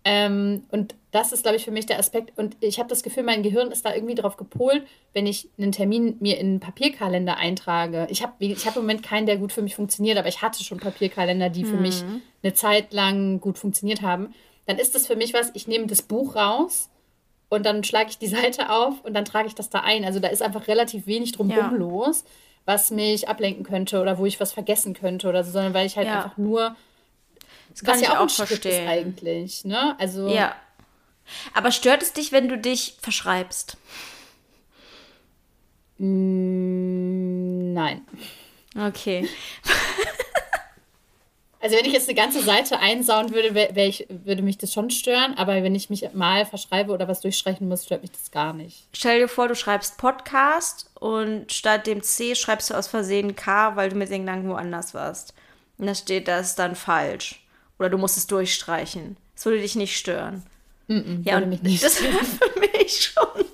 [0.04, 2.36] Ähm, und das ist, glaube ich, für mich der Aspekt.
[2.38, 5.72] Und ich habe das Gefühl, mein Gehirn ist da irgendwie drauf gepolt, wenn ich einen
[5.72, 8.06] Termin mir in einen Papierkalender eintrage.
[8.10, 10.64] Ich habe ich hab im Moment keinen, der gut für mich funktioniert, aber ich hatte
[10.64, 11.82] schon Papierkalender, die für mhm.
[11.82, 12.02] mich
[12.42, 14.34] eine Zeit lang gut funktioniert haben.
[14.66, 16.88] Dann ist das für mich was, ich nehme das Buch raus
[17.48, 20.04] und dann schlage ich die Seite auf und dann trage ich das da ein.
[20.04, 21.78] Also da ist einfach relativ wenig drumherum ja.
[21.78, 22.24] los,
[22.64, 25.96] was mich ablenken könnte oder wo ich was vergessen könnte oder so, sondern weil ich
[25.96, 26.16] halt ja.
[26.16, 26.74] einfach nur
[27.72, 28.88] das kann was ich ja auch, auch verstehen.
[28.88, 29.96] eigentlich, ne?
[29.98, 30.54] Also ja.
[31.54, 33.76] Aber stört es dich, wenn du dich verschreibst?
[35.98, 38.02] Mm, nein.
[38.76, 39.28] Okay.
[41.64, 44.72] Also wenn ich jetzt eine ganze Seite einsauen würde, wär, wär ich, würde mich das
[44.72, 48.32] schon stören, aber wenn ich mich mal verschreibe oder was durchstreichen muss, stört mich das
[48.32, 48.88] gar nicht.
[48.92, 53.76] Stell dir vor, du schreibst Podcast und statt dem C schreibst du aus Versehen K,
[53.76, 55.34] weil du mit den Gedanken woanders warst.
[55.78, 57.41] Und da steht das dann falsch.
[57.82, 59.16] Oder du musst es durchstreichen.
[59.34, 60.44] Das würde dich nicht stören.
[60.86, 61.82] Mm -mm, ja, und mich nicht.
[61.82, 63.44] das wäre für mich schon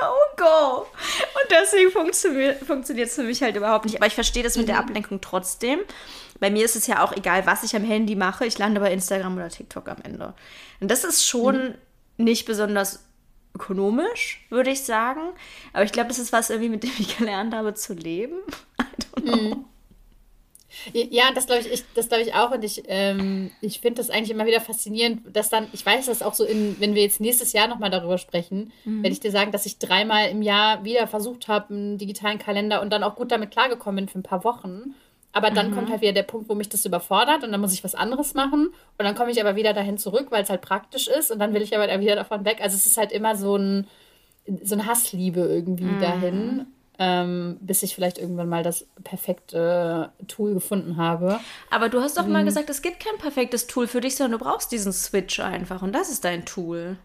[0.00, 0.78] oh go.
[0.80, 3.96] Und deswegen funktioniert es für mich halt überhaupt nicht.
[3.96, 4.68] Aber ich verstehe das mit mhm.
[4.68, 5.80] der Ablenkung trotzdem.
[6.40, 8.46] Bei mir ist es ja auch egal, was ich am Handy mache.
[8.46, 10.32] Ich lande bei Instagram oder TikTok am Ende.
[10.80, 11.76] Und das ist schon
[12.16, 12.24] mhm.
[12.24, 13.04] nicht besonders
[13.54, 15.20] ökonomisch, würde ich sagen.
[15.74, 18.36] Aber ich glaube, das ist was irgendwie, mit dem ich gelernt habe zu leben.
[18.80, 19.36] I don't know.
[19.36, 19.64] Mhm.
[20.92, 22.50] Ja, das glaube ich, ich, das glaube ich auch.
[22.50, 26.22] Und ich, ähm, ich finde das eigentlich immer wieder faszinierend, dass dann, ich weiß das
[26.22, 29.02] auch so, in, wenn wir jetzt nächstes Jahr nochmal darüber sprechen, mhm.
[29.02, 32.82] werde ich dir sagen, dass ich dreimal im Jahr wieder versucht habe, einen digitalen Kalender
[32.82, 34.94] und dann auch gut damit klargekommen bin für ein paar Wochen.
[35.32, 35.74] Aber dann mhm.
[35.74, 38.34] kommt halt wieder der Punkt, wo mich das überfordert und dann muss ich was anderes
[38.34, 38.68] machen.
[38.68, 41.52] Und dann komme ich aber wieder dahin zurück, weil es halt praktisch ist und dann
[41.54, 42.58] will ich aber wieder davon weg.
[42.62, 43.88] Also es ist halt immer so ein,
[44.62, 46.00] so eine Hassliebe irgendwie mhm.
[46.00, 46.66] dahin
[46.98, 51.40] ähm, bis ich vielleicht irgendwann mal das perfekte Tool gefunden habe.
[51.70, 52.32] Aber du hast doch mhm.
[52.32, 55.82] mal gesagt, es gibt kein perfektes Tool für dich, sondern du brauchst diesen Switch einfach
[55.82, 56.96] und das ist dein Tool.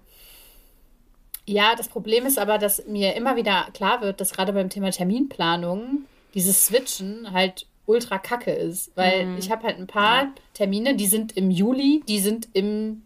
[1.45, 4.91] Ja, das Problem ist aber, dass mir immer wieder klar wird, dass gerade beim Thema
[4.91, 6.03] Terminplanung
[6.35, 9.37] dieses Switchen halt ultra kacke ist, weil mhm.
[9.39, 10.31] ich habe halt ein paar ja.
[10.53, 13.01] Termine, die sind im Juli, die sind im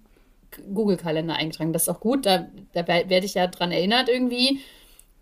[0.73, 1.71] Google-Kalender eingetragen.
[1.71, 4.59] Das ist auch gut, da, da werde ich ja dran erinnert irgendwie.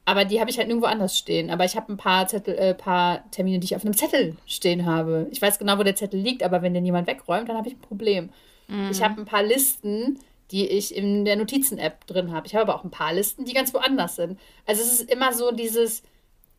[0.03, 1.51] Aber die habe ich halt nirgendwo anders stehen.
[1.51, 4.85] Aber ich habe ein paar Zettel, äh, paar Termine, die ich auf einem Zettel stehen
[4.85, 5.27] habe.
[5.31, 7.75] Ich weiß genau, wo der Zettel liegt, aber wenn den jemand wegräumt, dann habe ich
[7.75, 8.29] ein Problem.
[8.67, 8.89] Mhm.
[8.91, 10.19] Ich habe ein paar Listen,
[10.51, 12.47] die ich in der Notizen-App drin habe.
[12.47, 14.39] Ich habe aber auch ein paar Listen, die ganz woanders sind.
[14.65, 16.03] Also es ist immer so dieses,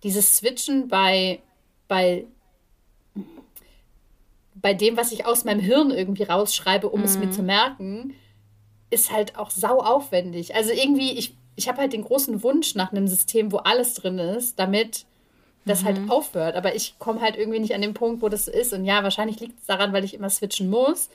[0.02, 1.40] dieses Switchen bei,
[1.88, 2.24] bei,
[4.54, 7.06] bei dem, was ich aus meinem Hirn irgendwie rausschreibe, um mhm.
[7.06, 7.32] es mir mhm.
[7.32, 8.14] zu merken,
[8.88, 10.54] ist halt auch sau aufwendig.
[10.54, 14.18] Also irgendwie, ich, ich habe halt den großen Wunsch nach einem System, wo alles drin
[14.18, 15.04] ist, damit
[15.64, 16.02] das halt mhm.
[16.02, 16.56] halt aufhört.
[16.56, 18.72] Aber ich komme halt irgendwie nicht an den Punkt, wo das ist.
[18.72, 21.10] Und ja, wahrscheinlich liegt es daran, weil ich immer switchen muss.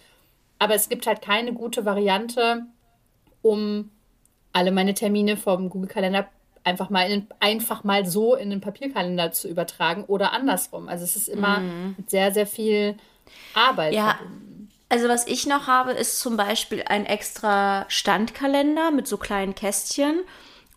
[0.59, 2.65] Aber es gibt halt keine gute Variante,
[3.41, 3.91] um
[4.53, 6.27] alle meine Termine vom Google-Kalender
[6.63, 10.89] einfach mal in, einfach mal so in den Papierkalender zu übertragen oder andersrum.
[10.89, 11.95] Also es ist immer mhm.
[12.07, 12.95] sehr, sehr viel
[13.53, 13.93] Arbeit.
[13.93, 14.56] Ja, verbunden.
[14.89, 20.21] Also was ich noch habe, ist zum Beispiel ein extra Standkalender mit so kleinen Kästchen.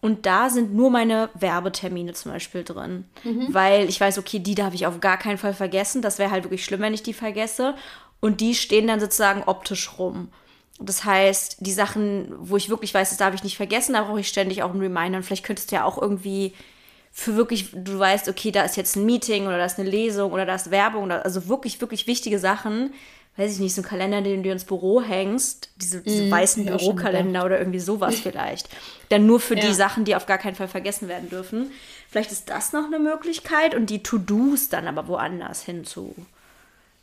[0.00, 3.04] Und da sind nur meine Werbetermine zum Beispiel drin.
[3.22, 3.52] Mhm.
[3.52, 6.02] Weil ich weiß, okay, die darf ich auf gar keinen Fall vergessen.
[6.02, 7.74] Das wäre halt wirklich schlimm, wenn ich die vergesse.
[8.18, 10.28] Und die stehen dann sozusagen optisch rum.
[10.80, 14.20] Das heißt, die Sachen, wo ich wirklich weiß, das darf ich nicht vergessen, da brauche
[14.20, 15.18] ich ständig auch einen Reminder.
[15.18, 16.54] Und vielleicht könntest du ja auch irgendwie
[17.12, 20.32] für wirklich, du weißt, okay, da ist jetzt ein Meeting oder da ist eine Lesung
[20.32, 22.94] oder da ist Werbung, oder, also wirklich, wirklich wichtige Sachen,
[23.40, 26.66] weiß ich nicht, so ein Kalender, den du ins Büro hängst, diese, diese mm, weißen
[26.66, 28.68] Bürokalender oder irgendwie sowas vielleicht.
[29.08, 29.66] Dann nur für ja.
[29.66, 31.70] die Sachen, die auf gar keinen Fall vergessen werden dürfen.
[32.08, 36.14] Vielleicht ist das noch eine Möglichkeit und die To-Dos dann aber woanders hin zu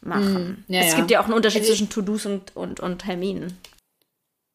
[0.02, 0.64] machen.
[0.68, 3.58] Mm, ja, es gibt ja auch einen Unterschied also zwischen To-Dos und, und, und Terminen.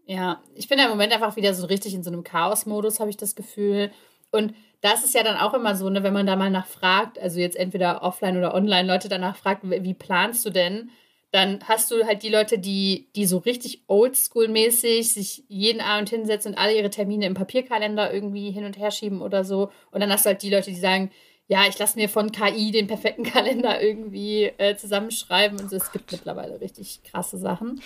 [0.06, 3.10] Ja, ich bin ja im Moment einfach wieder so richtig in so einem Chaos-Modus, habe
[3.10, 3.90] ich das Gefühl.
[4.30, 7.40] Und das ist ja dann auch immer so, ne, wenn man da mal nachfragt, also
[7.40, 10.90] jetzt entweder offline oder online Leute danach fragt, wie planst du denn?
[11.32, 16.52] Dann hast du halt die Leute, die, die so richtig oldschool-mäßig sich jeden Abend hinsetzen
[16.52, 19.72] und alle ihre Termine im Papierkalender irgendwie hin und her schieben oder so.
[19.90, 21.10] Und dann hast du halt die Leute, die sagen,
[21.48, 25.76] ja, ich lasse mir von KI den perfekten Kalender irgendwie äh, zusammenschreiben und so.
[25.76, 27.80] Es gibt mittlerweile richtig krasse Sachen.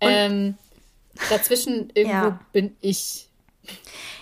[0.00, 0.58] Ähm,
[1.30, 2.40] dazwischen irgendwo ja.
[2.52, 3.26] bin ich.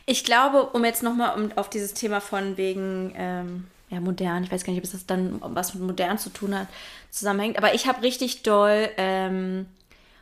[0.06, 4.52] Ich glaube, um jetzt nochmal um, auf dieses Thema von wegen ähm, ja, modern, ich
[4.52, 6.68] weiß gar nicht, ob es das dann was mit modern zu tun hat,
[7.10, 7.58] zusammenhängt.
[7.58, 9.66] Aber ich habe richtig doll ähm,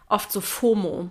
[0.09, 1.11] oft so FOMO.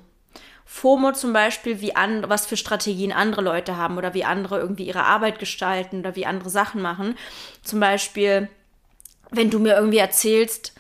[0.65, 4.87] FOMO zum Beispiel, wie an, was für Strategien andere Leute haben oder wie andere irgendwie
[4.87, 7.15] ihre Arbeit gestalten oder wie andere Sachen machen.
[7.61, 8.49] Zum Beispiel,
[9.29, 10.73] wenn du mir irgendwie erzählst,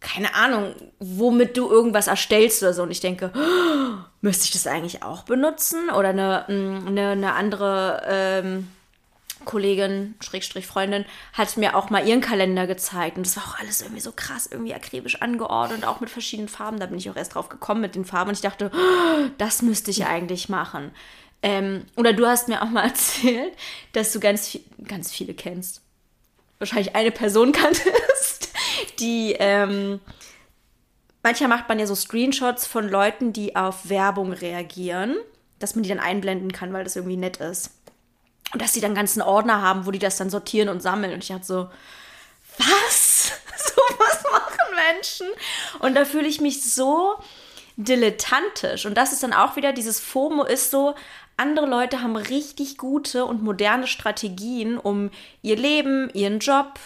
[0.00, 2.82] keine Ahnung, womit du irgendwas erstellst oder so.
[2.84, 5.90] Und ich denke, oh, müsste ich das eigentlich auch benutzen?
[5.90, 8.68] Oder eine, mm, eine, eine andere ähm,
[9.44, 13.16] Kollegin, Schrägstrich Freundin, hat mir auch mal ihren Kalender gezeigt.
[13.16, 16.80] Und das war auch alles irgendwie so krass, irgendwie akribisch angeordnet, auch mit verschiedenen Farben.
[16.80, 18.30] Da bin ich auch erst drauf gekommen mit den Farben.
[18.30, 20.92] Und ich dachte, oh, das müsste ich eigentlich machen.
[21.42, 23.52] Ähm, oder du hast mir auch mal erzählt,
[23.92, 25.82] dass du ganz, viel, ganz viele kennst.
[26.58, 28.52] Wahrscheinlich eine Person kanntest,
[28.98, 30.00] die ähm,
[31.22, 35.16] manchmal macht man ja so Screenshots von Leuten, die auf Werbung reagieren,
[35.58, 37.70] dass man die dann einblenden kann, weil das irgendwie nett ist.
[38.52, 41.12] Und dass sie dann ganzen Ordner haben, wo die das dann sortieren und sammeln.
[41.12, 41.68] Und ich hatte so,
[42.58, 43.32] was?
[43.58, 45.26] So was machen Menschen?
[45.80, 47.16] Und da fühle ich mich so
[47.76, 48.86] dilettantisch.
[48.86, 50.94] Und das ist dann auch wieder, dieses FOMO ist so,
[51.36, 55.10] andere Leute haben richtig gute und moderne Strategien, um
[55.42, 56.78] ihr Leben, ihren Job,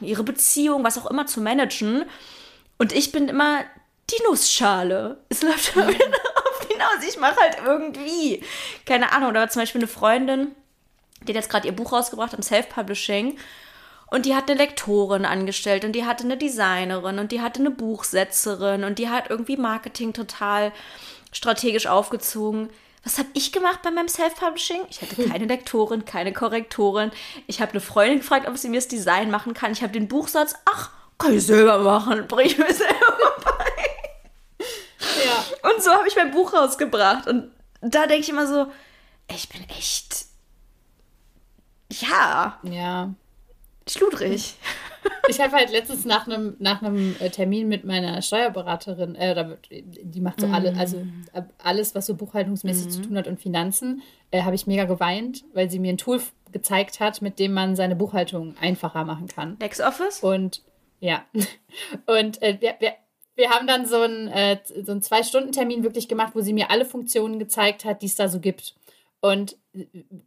[0.00, 2.04] ihre Beziehung, was auch immer zu managen.
[2.78, 3.60] Und ich bin immer
[4.10, 5.18] die Nussschale.
[5.28, 7.06] Es läuft immer wieder auf hinaus.
[7.06, 8.42] Ich mache halt irgendwie.
[8.86, 9.34] Keine Ahnung.
[9.34, 10.54] War zum Beispiel eine Freundin,
[11.24, 13.38] die hat jetzt gerade ihr Buch rausgebracht am Self-Publishing.
[14.06, 17.70] Und die hat eine Lektorin angestellt und die hatte eine Designerin und die hatte eine
[17.70, 20.72] Buchsetzerin und die hat irgendwie Marketing total
[21.32, 22.70] strategisch aufgezogen.
[23.02, 24.82] Was habe ich gemacht bei meinem Self-Publishing?
[24.88, 27.10] Ich hatte keine Lektorin, keine Korrektorin.
[27.46, 29.72] Ich habe eine Freundin gefragt, ob sie mir das Design machen kann.
[29.72, 34.64] Ich habe den Buchsatz, ach, kann ich selber machen, bring ich mir selber bei.
[35.24, 35.70] Ja.
[35.70, 37.26] Und so habe ich mein Buch rausgebracht.
[37.26, 38.66] Und da denke ich immer so,
[39.34, 40.26] ich bin echt.
[42.00, 42.58] Ja.
[42.62, 43.14] Ja.
[43.88, 44.54] Schludrig.
[45.28, 50.40] Ich habe halt letztens nach einem nach äh, Termin mit meiner Steuerberaterin, äh, die macht
[50.40, 50.98] so alle, also
[51.34, 52.90] äh, alles, was so buchhaltungsmäßig mm.
[52.90, 56.22] zu tun hat und Finanzen, äh, habe ich mega geweint, weil sie mir ein Tool
[56.52, 59.58] gezeigt hat, mit dem man seine Buchhaltung einfacher machen kann.
[59.60, 60.20] LexOffice?
[60.20, 60.62] Und
[61.00, 61.24] ja.
[62.06, 62.94] Und äh, wir, wir,
[63.34, 66.86] wir haben dann so einen, äh, so einen Zwei-Stunden-Termin wirklich gemacht, wo sie mir alle
[66.86, 68.74] Funktionen gezeigt hat, die es da so gibt.
[69.20, 69.56] Und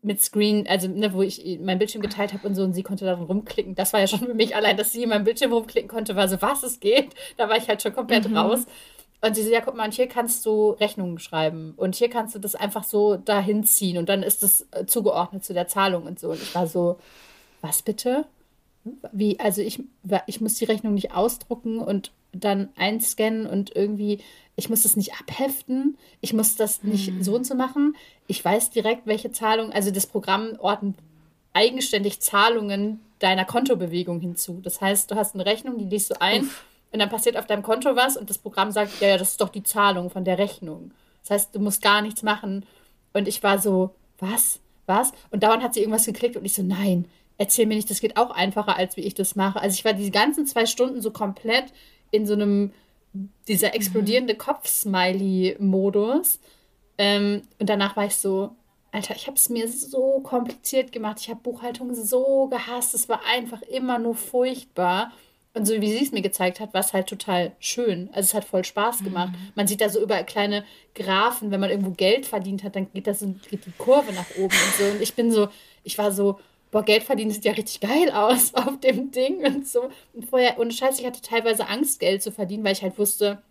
[0.02, 3.06] mit Screen, also ne, wo ich mein Bildschirm geteilt habe und so, und sie konnte
[3.06, 3.76] darin rumklicken.
[3.76, 6.28] Das war ja schon für mich allein, dass sie in meinem Bildschirm rumklicken konnte, war
[6.28, 7.14] so, was es geht.
[7.38, 8.38] Da war ich halt schon komplett mhm.
[8.38, 8.66] raus.
[9.22, 11.74] Und sie so, ja, guck mal, und hier kannst du Rechnungen schreiben.
[11.76, 13.98] Und hier kannst du das einfach so dahin ziehen.
[13.98, 16.30] Und dann ist das äh, zugeordnet zu der Zahlung und so.
[16.30, 17.00] Und ich war so,
[17.62, 18.26] was bitte?
[19.12, 19.84] wie, also ich,
[20.26, 22.12] ich muss die Rechnung nicht ausdrucken und
[22.44, 24.20] dann einscannen und irgendwie,
[24.56, 27.24] ich muss das nicht abheften, ich muss das nicht mhm.
[27.24, 27.96] so und so machen.
[28.28, 30.96] Ich weiß direkt, welche Zahlung, also das Programm ordnet
[31.54, 34.60] eigenständig Zahlungen deiner Kontobewegung hinzu.
[34.62, 36.64] Das heißt, du hast eine Rechnung, die liest du ein Uff.
[36.92, 39.42] und dann passiert auf deinem Konto was und das Programm sagt, ja, ja, das ist
[39.42, 40.92] doch die Zahlung von der Rechnung.
[41.22, 42.66] Das heißt, du musst gar nichts machen.
[43.14, 44.60] Und ich war so, was?
[44.86, 45.12] Was?
[45.32, 47.06] Und dauernd hat sie irgendwas geklickt und ich so, nein,
[47.38, 49.60] erzähl mir nicht, das geht auch einfacher, als wie ich das mache.
[49.60, 51.74] Also ich war die ganzen zwei Stunden so komplett
[52.12, 52.72] in so einem,
[53.48, 54.38] dieser explodierende mhm.
[54.38, 56.40] Kopf-Smiley-Modus.
[56.98, 58.56] Ähm, und danach war ich so,
[58.92, 61.18] Alter, ich habe es mir so kompliziert gemacht.
[61.20, 62.94] Ich habe Buchhaltung so gehasst.
[62.94, 65.12] Es war einfach immer nur furchtbar.
[65.54, 68.10] Und so wie sie es mir gezeigt hat, war es halt total schön.
[68.14, 69.32] Also es hat voll Spaß gemacht.
[69.32, 69.52] Mhm.
[69.56, 73.08] Man sieht da so überall kleine Graphen, wenn man irgendwo Geld verdient hat, dann geht
[73.08, 74.84] das so, geht die Kurve nach oben und so.
[74.86, 75.50] Und ich bin so,
[75.84, 76.40] ich war so,
[76.72, 79.90] boah, Geld verdienen sieht ja richtig geil aus auf dem Ding und so.
[80.14, 83.42] Und vorher, und scheiße, ich hatte teilweise Angst, Geld zu verdienen, weil ich halt wusste,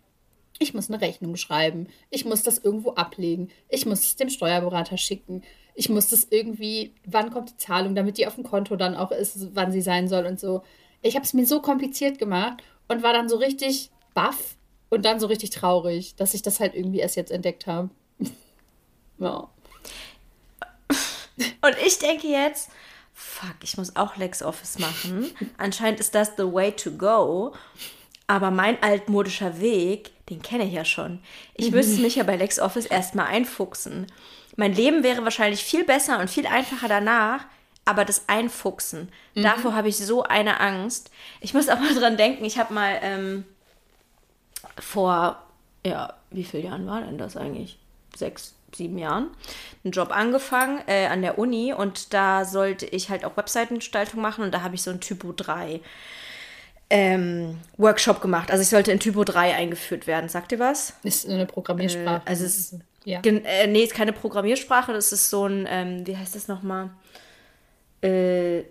[0.59, 4.97] ich muss eine Rechnung schreiben, ich muss das irgendwo ablegen, ich muss es dem Steuerberater
[4.97, 5.43] schicken,
[5.75, 9.11] ich muss das irgendwie, wann kommt die Zahlung, damit die auf dem Konto dann auch
[9.11, 10.63] ist, wann sie sein soll und so.
[11.03, 14.55] Ich habe es mir so kompliziert gemacht und war dann so richtig baff
[14.89, 17.89] und dann so richtig traurig, dass ich das halt irgendwie erst jetzt entdeckt habe.
[19.19, 19.49] ja.
[21.61, 22.71] Und ich denke jetzt,
[23.17, 25.31] fuck, ich muss auch LexOffice machen.
[25.57, 27.53] Anscheinend ist das the way to go.
[28.27, 31.19] Aber mein altmodischer Weg, den kenne ich ja schon.
[31.55, 34.05] Ich müsste mich ja bei LexOffice erstmal einfuchsen.
[34.55, 37.45] Mein Leben wäre wahrscheinlich viel besser und viel einfacher danach,
[37.85, 39.43] aber das Einfuchsen, mhm.
[39.43, 41.09] davor habe ich so eine Angst.
[41.39, 43.45] Ich muss auch mal dran denken, ich habe mal ähm,
[44.77, 45.41] vor,
[45.85, 47.79] ja, wie viele Jahren war denn das eigentlich?
[48.15, 49.29] Sechs, sieben Jahren
[49.83, 54.43] einen Job angefangen äh, an der Uni und da sollte ich halt auch Webseitengestaltung machen
[54.43, 55.81] und da habe ich so ein Typo 3
[56.89, 58.51] ähm, Workshop gemacht.
[58.51, 60.29] Also ich sollte in Typo 3 eingeführt werden.
[60.29, 60.93] Sagt ihr was?
[61.03, 62.21] Ist eine Programmiersprache.
[62.25, 63.19] Äh, also es ist, ja.
[63.21, 66.89] äh, nee, ist keine Programmiersprache, das ist so ein, ähm, wie heißt das nochmal?
[68.01, 68.63] Äh,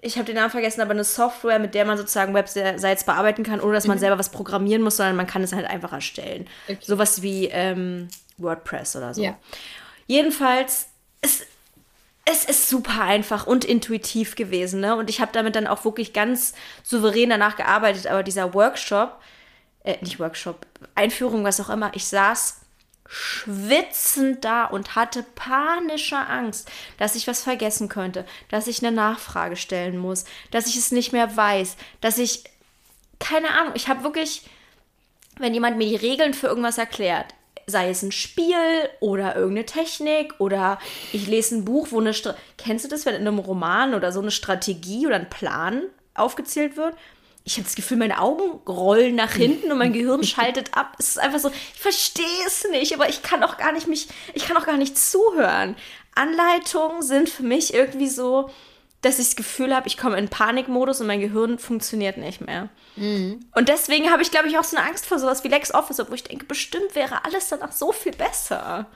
[0.00, 3.60] ich habe den Namen vergessen, aber eine Software, mit der man sozusagen Websites bearbeiten kann,
[3.60, 4.00] ohne dass man mhm.
[4.00, 6.46] selber was programmieren muss, sondern man kann es halt einfach erstellen.
[6.68, 6.78] Okay.
[6.80, 8.08] Sowas wie ähm,
[8.38, 9.22] WordPress oder so.
[9.22, 9.36] Ja.
[10.06, 10.88] Jedenfalls,
[11.20, 11.46] es,
[12.24, 14.80] es ist super einfach und intuitiv gewesen.
[14.80, 14.96] Ne?
[14.96, 18.06] Und ich habe damit dann auch wirklich ganz souverän danach gearbeitet.
[18.06, 19.20] Aber dieser Workshop,
[19.84, 22.60] äh, nicht Workshop, Einführung, was auch immer, ich saß
[23.10, 29.56] schwitzend da und hatte panische Angst, dass ich was vergessen könnte, dass ich eine Nachfrage
[29.56, 32.44] stellen muss, dass ich es nicht mehr weiß, dass ich
[33.18, 34.42] keine Ahnung, ich habe wirklich,
[35.38, 37.34] wenn jemand mir die Regeln für irgendwas erklärt,
[37.68, 38.56] sei es ein Spiel
[39.00, 40.78] oder irgendeine Technik oder
[41.12, 44.10] ich lese ein Buch, wo eine Stra Kennst du das, wenn in einem Roman oder
[44.10, 45.82] so eine Strategie oder ein Plan
[46.14, 46.94] aufgezählt wird?
[47.44, 50.96] Ich habe das Gefühl, meine Augen rollen nach hinten und mein Gehirn schaltet ab.
[50.98, 54.08] Es ist einfach so, ich verstehe es nicht, aber ich kann auch gar nicht mich,
[54.34, 55.76] ich kann auch gar nicht zuhören.
[56.14, 58.50] Anleitungen sind für mich irgendwie so,
[59.00, 62.68] dass ich das Gefühl habe, ich komme in Panikmodus und mein Gehirn funktioniert nicht mehr.
[62.96, 63.40] Mhm.
[63.54, 66.16] Und deswegen habe ich, glaube ich, auch so eine Angst vor sowas wie LexOffice, obwohl
[66.16, 68.86] ich denke, bestimmt wäre alles danach so viel besser.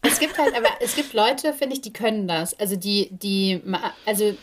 [0.00, 2.58] Es gibt halt, aber es gibt Leute, finde ich, die können das.
[2.58, 3.62] Also die, die,
[4.06, 4.34] also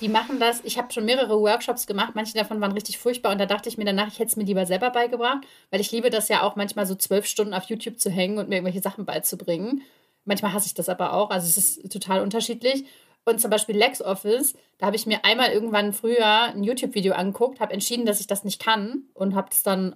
[0.00, 0.60] die machen das.
[0.64, 3.76] Ich habe schon mehrere Workshops gemacht, manche davon waren richtig furchtbar und da dachte ich
[3.76, 6.56] mir danach, ich hätte es mir lieber selber beigebracht, weil ich liebe das ja auch
[6.56, 9.82] manchmal so zwölf Stunden auf YouTube zu hängen und mir irgendwelche Sachen beizubringen.
[10.24, 12.84] Manchmal hasse ich das aber auch, also es ist total unterschiedlich.
[13.24, 17.72] Und zum Beispiel LexOffice, da habe ich mir einmal irgendwann früher ein YouTube-Video angeguckt, habe
[17.72, 19.94] entschieden, dass ich das nicht kann und habe es dann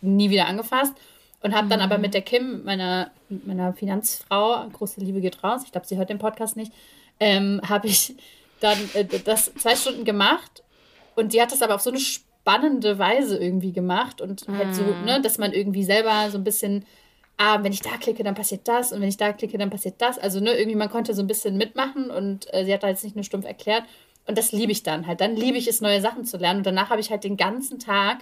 [0.00, 0.94] nie wieder angefasst.
[1.40, 2.02] Und habe dann aber mhm.
[2.02, 6.18] mit der Kim, meiner, meiner Finanzfrau, große Liebe geht raus, ich glaube, sie hört den
[6.18, 6.72] Podcast nicht,
[7.20, 8.16] ähm, habe ich
[8.60, 10.64] dann äh, das zwei Stunden gemacht.
[11.14, 14.82] Und sie hat das aber auf so eine spannende Weise irgendwie gemacht und halt so,
[14.82, 15.04] mhm.
[15.04, 16.84] ne, dass man irgendwie selber so ein bisschen
[17.38, 19.94] ah, wenn ich da klicke, dann passiert das und wenn ich da klicke, dann passiert
[19.98, 20.18] das.
[20.18, 23.04] Also ne, irgendwie man konnte so ein bisschen mitmachen und äh, sie hat da jetzt
[23.04, 23.84] nicht nur stumpf erklärt.
[24.26, 25.22] Und das liebe ich dann halt.
[25.22, 26.58] Dann liebe ich es, neue Sachen zu lernen.
[26.58, 28.18] Und danach habe ich halt den ganzen Tag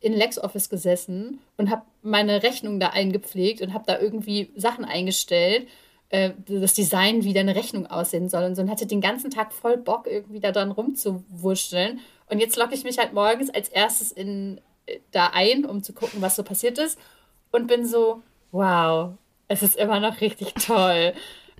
[0.00, 5.68] in LexOffice gesessen und habe meine Rechnung da eingepflegt und habe da irgendwie Sachen eingestellt,
[6.08, 8.62] äh, das Design, wie deine Rechnung aussehen soll und so.
[8.62, 12.00] Und hatte den ganzen Tag voll Bock, irgendwie da dran rumzuwurschteln.
[12.30, 15.92] Und jetzt logge ich mich halt morgens als erstes in, äh, da ein, um zu
[15.92, 16.98] gucken, was so passiert ist.
[17.52, 18.22] Und bin so,
[18.52, 19.14] wow,
[19.48, 21.14] es ist immer noch richtig toll.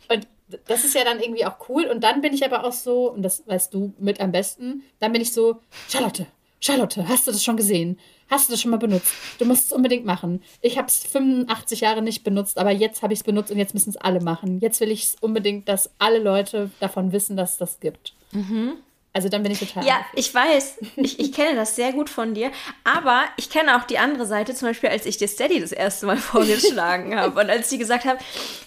[0.09, 0.27] Und
[0.67, 1.85] das ist ja dann irgendwie auch cool.
[1.85, 5.13] Und dann bin ich aber auch so, und das weißt du mit am besten, dann
[5.13, 6.27] bin ich so, Charlotte,
[6.61, 7.99] Charlotte, hast du das schon gesehen?
[8.29, 9.13] Hast du das schon mal benutzt?
[9.39, 10.43] Du musst es unbedingt machen.
[10.61, 13.75] Ich habe es 85 Jahre nicht benutzt, aber jetzt habe ich es benutzt und jetzt
[13.75, 14.61] müssen es alle machen.
[14.61, 18.15] Jetzt will ich unbedingt, dass alle Leute davon wissen, dass es das gibt.
[18.33, 18.75] Mhm.
[19.13, 19.85] Also dann bin ich total.
[19.85, 20.79] Ja, ich weiß.
[20.97, 22.51] Ich, ich kenne das sehr gut von dir.
[22.85, 26.07] Aber ich kenne auch die andere Seite, zum Beispiel, als ich dir Steady das erste
[26.07, 27.41] Mal vorgeschlagen habe.
[27.41, 28.19] Und als sie gesagt haben,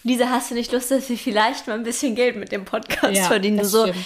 [0.04, 3.16] Lisa, hast du nicht Lust, dass wir vielleicht mal ein bisschen Geld mit dem Podcast
[3.16, 3.60] ja, verdienen?
[3.60, 4.06] Du so, stimmt.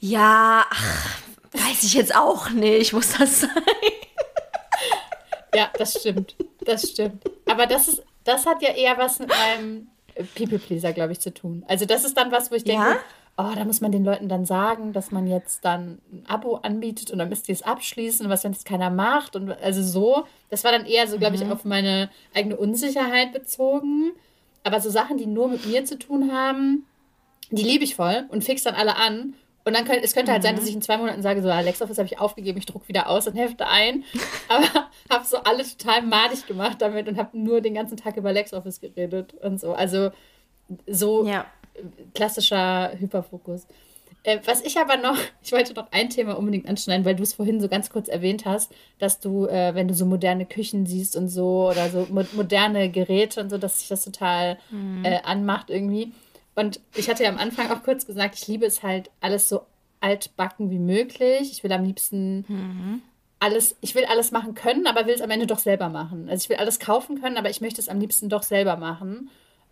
[0.00, 1.18] ja, ach,
[1.52, 3.50] weiß ich jetzt auch nicht, muss das sein?
[5.54, 6.36] Ja, das stimmt.
[6.60, 7.24] Das stimmt.
[7.46, 9.88] Aber das ist, das hat ja eher was mit meinem
[10.36, 11.64] People Pleaser, glaube ich, zu tun.
[11.68, 12.98] Also das ist dann was, wo ich denke, ja?
[13.38, 17.12] Oh, da muss man den Leuten dann sagen, dass man jetzt dann ein Abo anbietet
[17.12, 20.24] und dann müsst ihr es abschließen und was, wenn es keiner macht und also so.
[20.50, 21.52] Das war dann eher so, glaube ich, mhm.
[21.52, 24.10] auf meine eigene Unsicherheit bezogen.
[24.64, 26.84] Aber so Sachen, die nur mit mir zu tun haben,
[27.50, 29.34] die liebe ich voll und fix dann alle an.
[29.64, 30.46] Und dann könnte es könnte halt mhm.
[30.46, 33.08] sein, dass ich in zwei Monaten sage, so LexOffice habe ich aufgegeben, ich drucke wieder
[33.08, 34.02] aus und hefte ein.
[34.48, 38.32] Aber habe so alles total madig gemacht damit und habe nur den ganzen Tag über
[38.32, 39.74] LexOffice geredet und so.
[39.74, 40.10] Also
[40.88, 41.46] so ja
[42.14, 43.66] klassischer Hyperfokus.
[44.24, 47.34] Äh, was ich aber noch, ich wollte noch ein Thema unbedingt anschneiden, weil du es
[47.34, 51.16] vorhin so ganz kurz erwähnt hast, dass du, äh, wenn du so moderne Küchen siehst
[51.16, 55.04] und so oder so mo moderne Geräte und so, dass sich das total mhm.
[55.04, 56.12] äh, anmacht irgendwie.
[56.54, 59.62] Und ich hatte ja am Anfang auch kurz gesagt, ich liebe es halt alles so
[60.00, 61.52] altbacken wie möglich.
[61.52, 63.02] Ich will am liebsten mhm.
[63.38, 66.28] alles, ich will alles machen können, aber will es am Ende doch selber machen.
[66.28, 69.30] Also ich will alles kaufen können, aber ich möchte es am liebsten doch selber machen.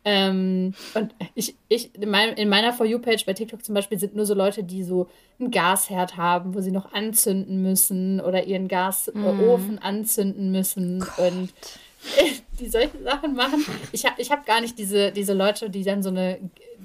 [0.09, 4.15] Ähm, und ich, ich in, mein, in meiner For You-Page bei TikTok zum Beispiel sind
[4.15, 5.09] nur so Leute, die so
[5.41, 9.79] einen Gasherd haben, wo sie noch anzünden müssen oder ihren Gasofen mm.
[9.83, 11.19] anzünden müssen Gott.
[11.19, 11.53] und
[12.61, 13.67] die solche Sachen machen.
[13.91, 16.39] Ich habe ich hab gar nicht diese, diese Leute, die dann so eine,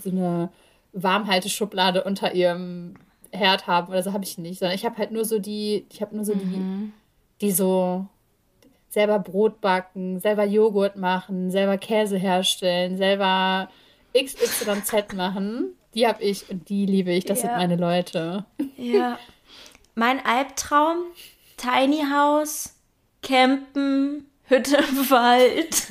[0.04, 0.50] so eine
[0.94, 2.96] Warmhalteschublade unter ihrem
[3.32, 6.02] Herd haben oder so habe ich nicht, sondern ich habe halt nur so die, ich
[6.02, 6.92] habe nur so mhm.
[7.40, 8.08] die, die so
[8.92, 13.70] selber Brot backen, selber Joghurt machen, selber Käse herstellen, selber
[14.14, 15.76] XYZ machen.
[15.96, 17.26] Die habe ich und die liebe ich.
[17.26, 17.48] Das ja.
[17.48, 18.46] sind meine Leute.
[18.78, 19.18] Ja.
[19.96, 20.98] Mein Albtraum:
[21.58, 22.76] Tiny House,
[23.22, 25.88] Campen, Hütte im Wald,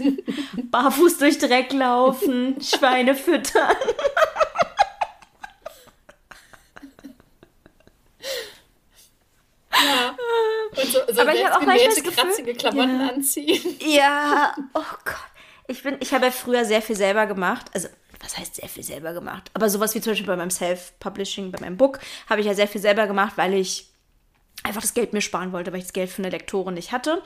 [0.70, 3.76] barfuß durch Dreck laufen, Schweine füttern.
[9.72, 10.16] Ja.
[10.76, 13.08] Und so, so Aber ich habe auch manchmal das kratzige Klamotten ja.
[13.08, 13.76] anziehen.
[13.80, 15.16] Ja, oh Gott.
[15.68, 17.66] Ich bin, ich habe ja früher sehr viel selber gemacht.
[17.72, 17.88] Also,
[18.20, 19.50] was heißt sehr viel selber gemacht?
[19.54, 22.68] Aber sowas wie zum Beispiel bei meinem Self-Publishing, bei meinem Book, habe ich ja sehr
[22.68, 23.88] viel selber gemacht, weil ich
[24.62, 27.22] einfach das Geld mir sparen wollte, weil ich das Geld für eine Lektorin nicht hatte.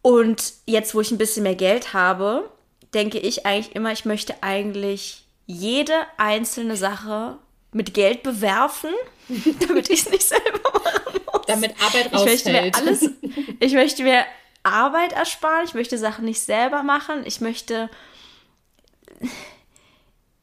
[0.00, 2.50] Und jetzt, wo ich ein bisschen mehr Geld habe,
[2.94, 7.38] denke ich eigentlich immer, ich möchte eigentlich jede einzelne Sache
[7.72, 8.90] mit Geld bewerfen,
[9.66, 11.46] damit ich es nicht selber machen muss.
[11.46, 12.40] Damit Arbeit rausfällt.
[12.40, 13.10] Ich möchte mir alles,
[13.60, 14.24] ich möchte mir
[14.62, 17.90] Arbeit ersparen, ich möchte Sachen nicht selber machen, ich möchte.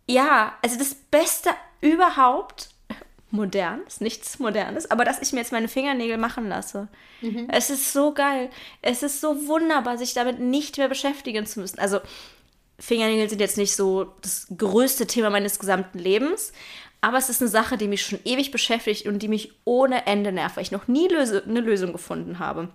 [0.07, 1.51] Ja, also das Beste
[1.82, 2.69] überhaupt,
[3.32, 6.88] modern, ist nichts Modernes, aber dass ich mir jetzt meine Fingernägel machen lasse.
[7.21, 7.47] Mhm.
[7.51, 8.49] Es ist so geil.
[8.82, 11.80] Es ist so wunderbar, sich damit nicht mehr beschäftigen zu müssen.
[11.80, 11.99] Also,
[12.80, 16.53] Fingernägel sind jetzt nicht so das größte Thema meines gesamten Lebens,
[17.02, 20.32] aber es ist eine Sache, die mich schon ewig beschäftigt und die mich ohne Ende
[20.32, 22.70] nervt, weil ich noch nie Löse eine Lösung gefunden habe.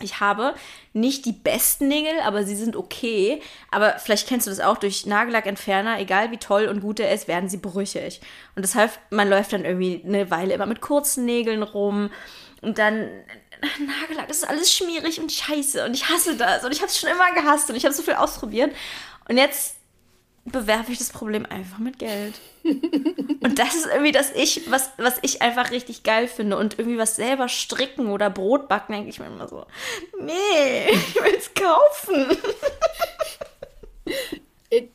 [0.00, 0.54] Ich habe
[0.92, 3.42] nicht die besten Nägel, aber sie sind okay.
[3.70, 7.28] Aber vielleicht kennst du das auch, durch Nagellackentferner, egal wie toll und gut er ist,
[7.28, 8.20] werden sie brüchig.
[8.54, 12.10] Und deshalb, man läuft dann irgendwie eine Weile immer mit kurzen Nägeln rum.
[12.62, 13.08] Und dann,
[13.80, 15.84] Nagellack, das ist alles schmierig und scheiße.
[15.84, 16.64] Und ich hasse das.
[16.64, 17.68] Und ich habe es schon immer gehasst.
[17.68, 18.72] Und ich habe so viel ausprobiert.
[19.28, 19.77] Und jetzt
[20.52, 22.34] bewerfe ich das Problem einfach mit Geld.
[22.64, 26.56] und das ist irgendwie das ich, was, was ich einfach richtig geil finde.
[26.56, 29.66] Und irgendwie was selber stricken oder Brot backen, denke ich mir immer so,
[30.20, 32.36] nee, ich will es kaufen.
[34.70, 34.88] Äh,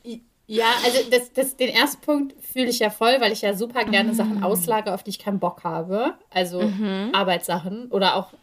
[0.46, 3.86] ja, also das, das, den ersten Punkt fühle ich ja voll, weil ich ja super
[3.86, 4.16] gerne mm.
[4.16, 6.16] Sachen auslage, auf die ich keinen Bock habe.
[6.30, 7.10] Also mhm.
[7.14, 8.34] Arbeitssachen oder auch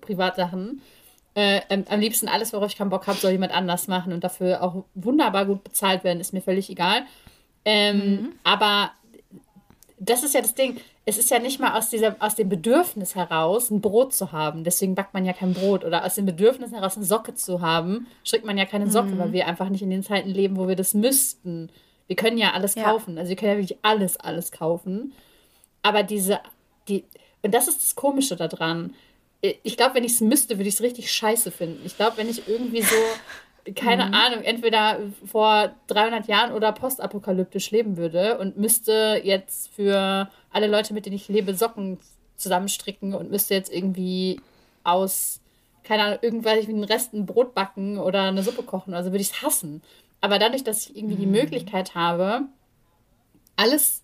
[0.00, 0.82] Privatsachen.
[1.34, 4.62] Äh, am liebsten alles, worauf ich keinen Bock habe, soll jemand anders machen und dafür
[4.62, 7.02] auch wunderbar gut bezahlt werden, ist mir völlig egal.
[7.64, 8.28] Ähm, mhm.
[8.42, 8.90] Aber
[9.98, 10.80] das ist ja das Ding.
[11.04, 14.64] Es ist ja nicht mal aus, dieser, aus dem Bedürfnis heraus, ein Brot zu haben.
[14.64, 15.84] Deswegen backt man ja kein Brot.
[15.84, 19.18] Oder aus dem Bedürfnis heraus, eine Socke zu haben, strickt man ja keine Socke, mhm.
[19.18, 21.70] weil wir einfach nicht in den Zeiten leben, wo wir das müssten.
[22.06, 22.84] Wir können ja alles ja.
[22.84, 23.18] kaufen.
[23.18, 25.12] Also wir können ja wirklich alles, alles kaufen.
[25.82, 26.40] Aber diese,
[26.88, 27.04] die,
[27.42, 28.94] und das ist das Komische daran
[29.42, 31.84] ich glaube, wenn ich es müsste, würde ich es richtig scheiße finden.
[31.84, 32.96] Ich glaube, wenn ich irgendwie so,
[33.74, 34.14] keine mhm.
[34.14, 40.92] Ahnung, entweder vor 300 Jahren oder postapokalyptisch leben würde und müsste jetzt für alle Leute,
[40.92, 41.98] mit denen ich lebe, Socken
[42.36, 44.40] zusammenstricken und müsste jetzt irgendwie
[44.84, 45.40] aus,
[45.84, 48.94] keine Ahnung, irgendwelchen Resten Brot backen oder eine Suppe kochen.
[48.94, 49.82] Also würde ich es hassen.
[50.20, 51.20] Aber dadurch, dass ich irgendwie mhm.
[51.20, 52.42] die Möglichkeit habe,
[53.56, 54.02] alles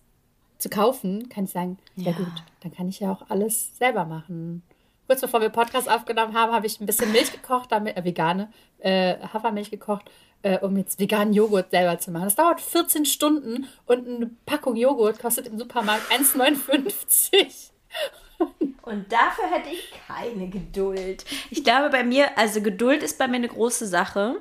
[0.57, 2.11] zu kaufen, kann ich sagen, ja.
[2.11, 4.63] ja gut, dann kann ich ja auch alles selber machen
[5.07, 8.51] kurz bevor wir Podcast aufgenommen haben, habe ich ein bisschen Milch gekocht, damit, äh, vegane
[8.79, 10.11] äh, Hafermilch gekocht,
[10.43, 12.25] äh, um jetzt veganen Joghurt selber zu machen.
[12.25, 17.71] Das dauert 14 Stunden und eine Packung Joghurt kostet im Supermarkt 1,59.
[18.83, 21.25] Und dafür hätte ich keine Geduld.
[21.49, 24.37] Ich glaube, bei mir, also Geduld ist bei mir eine große Sache.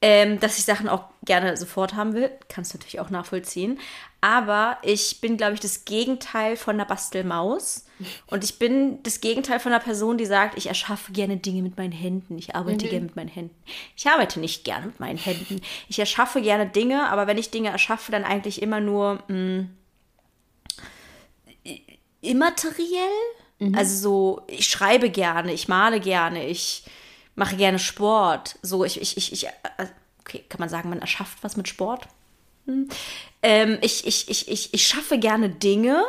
[0.00, 3.78] Ähm, dass ich Sachen auch gerne sofort haben will, kannst du natürlich auch nachvollziehen.
[4.20, 7.84] Aber ich bin, glaube ich, das Gegenteil von einer Bastelmaus.
[8.26, 11.76] Und ich bin das Gegenteil von einer Person, die sagt, ich erschaffe gerne Dinge mit
[11.76, 12.38] meinen Händen.
[12.38, 12.90] Ich arbeite mhm.
[12.90, 13.54] gerne mit meinen Händen.
[13.96, 15.60] Ich arbeite nicht gerne mit meinen Händen.
[15.88, 19.70] Ich erschaffe gerne Dinge, aber wenn ich Dinge erschaffe, dann eigentlich immer nur mh, mm,
[22.20, 23.08] immateriell.
[23.58, 23.74] Mhm.
[23.74, 26.84] Also so, ich schreibe gerne, ich male gerne, ich
[27.34, 28.58] mache gerne Sport.
[28.62, 29.50] So, ich, ich, ich, ich, äh,
[30.28, 32.06] okay, kann man sagen, man erschafft was mit Sport?
[32.66, 32.88] Hm.
[33.42, 36.04] Ähm, ich, ich, ich, ich, ich schaffe gerne Dinge,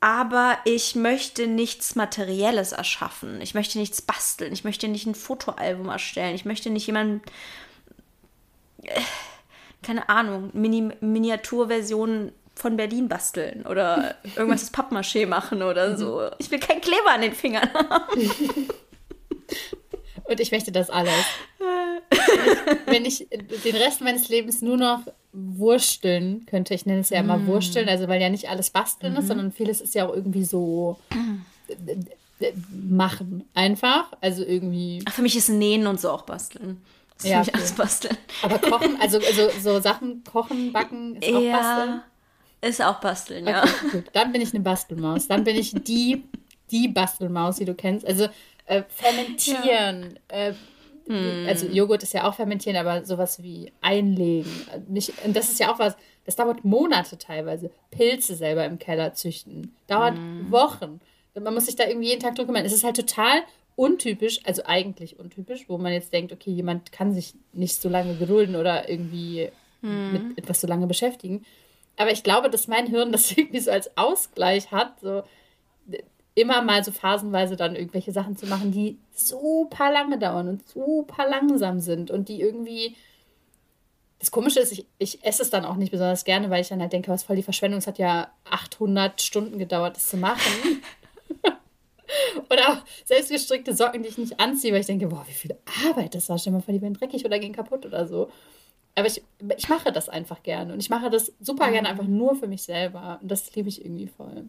[0.00, 3.40] aber ich möchte nichts Materielles erschaffen.
[3.40, 4.52] Ich möchte nichts basteln.
[4.52, 6.34] Ich möchte nicht ein Fotoalbum erstellen.
[6.34, 7.22] Ich möchte nicht jemanden.
[8.82, 9.00] Äh,
[9.82, 16.28] keine Ahnung, Mini Miniaturversion von Berlin basteln oder irgendwas aus Pappmaché machen oder so.
[16.38, 18.30] Ich will keinen Kleber an den Fingern haben.
[20.28, 21.12] Und ich möchte das alles.
[22.86, 25.00] wenn, ich, wenn ich den Rest meines Lebens nur noch
[25.32, 27.46] wursteln könnte, ich nenne es ja immer mm.
[27.46, 29.18] wursteln, also weil ja nicht alles basteln mhm.
[29.18, 30.98] ist, sondern vieles ist ja auch irgendwie so
[32.70, 35.02] machen einfach, also irgendwie.
[35.06, 36.82] Ach, für mich ist Nähen und so auch basteln.
[37.16, 37.50] Das ist ja, okay.
[37.54, 38.16] alles basteln.
[38.42, 42.02] Aber kochen, also, also so Sachen kochen, backen ist auch ja, basteln.
[42.60, 43.64] Ist auch basteln, ja.
[43.90, 44.04] gut.
[44.12, 45.28] Dann bin ich eine Bastelmaus.
[45.28, 46.24] Dann bin ich die,
[46.70, 48.06] die Bastelmaus, die du kennst.
[48.06, 48.28] Also
[48.66, 50.18] äh, fermentieren.
[50.30, 50.36] Ja.
[50.48, 50.54] Äh,
[51.06, 51.46] hm.
[51.46, 54.50] Also Joghurt ist ja auch fermentieren, aber sowas wie einlegen.
[54.88, 57.70] Nicht, und das ist ja auch was, das dauert Monate teilweise.
[57.90, 59.74] Pilze selber im Keller züchten.
[59.86, 60.50] Dauert hm.
[60.50, 61.00] Wochen.
[61.34, 62.64] Man muss sich da irgendwie jeden Tag drum kümmern.
[62.64, 63.42] Es ist halt total
[63.76, 68.16] untypisch, also eigentlich untypisch, wo man jetzt denkt, okay, jemand kann sich nicht so lange
[68.16, 69.50] gedulden oder irgendwie
[69.82, 70.12] hm.
[70.12, 71.44] mit etwas so lange beschäftigen.
[71.96, 75.00] Aber ich glaube, dass mein Hirn das irgendwie so als Ausgleich hat.
[75.00, 75.22] So,
[76.36, 81.28] immer mal so phasenweise dann irgendwelche Sachen zu machen, die super lange dauern und super
[81.28, 82.94] langsam sind und die irgendwie.
[84.18, 86.80] Das Komische ist, ich, ich esse es dann auch nicht besonders gerne, weil ich dann
[86.80, 87.78] halt denke, was voll die Verschwendung.
[87.78, 90.82] Es hat ja 800 Stunden gedauert, das zu machen.
[92.50, 95.54] oder auch selbstgestrickte Socken, die ich nicht anziehe, weil ich denke, boah, wie viel
[95.86, 96.38] Arbeit das war.
[96.38, 98.30] Stell dir mal vor, die werden dreckig oder gehen kaputt oder so.
[98.94, 99.22] Aber ich,
[99.56, 100.72] ich mache das einfach gerne.
[100.72, 101.92] Und ich mache das super gerne mhm.
[101.92, 103.18] einfach nur für mich selber.
[103.20, 104.46] Und das liebe ich irgendwie voll.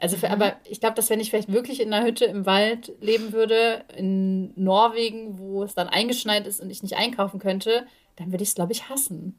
[0.00, 0.32] Also, für, mhm.
[0.32, 3.84] aber ich glaube, dass wenn ich vielleicht wirklich in einer Hütte im Wald leben würde,
[3.96, 7.86] in Norwegen, wo es dann eingeschneit ist und ich nicht einkaufen könnte,
[8.16, 9.38] dann würde ich es, glaube ich, hassen.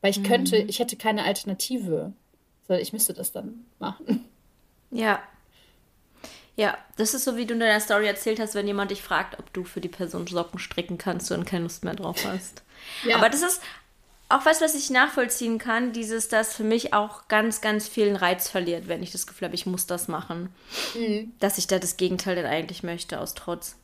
[0.00, 0.24] Weil ich mhm.
[0.24, 2.12] könnte, ich hätte keine Alternative.
[2.66, 4.24] Sondern ich müsste das dann machen.
[4.90, 5.22] Ja.
[6.56, 9.38] Ja, das ist so, wie du in deiner Story erzählt hast, wenn jemand dich fragt,
[9.38, 12.62] ob du für die Person Socken stricken kannst und keine Lust mehr drauf hast.
[13.04, 13.16] ja.
[13.16, 13.60] Aber das ist
[14.28, 18.48] auch was, was ich nachvollziehen kann, dieses, dass für mich auch ganz, ganz vielen Reiz
[18.48, 20.52] verliert, wenn ich das Gefühl habe, ich muss das machen.
[20.94, 21.32] Mhm.
[21.38, 23.76] Dass ich da das Gegenteil dann eigentlich möchte, aus Trotz.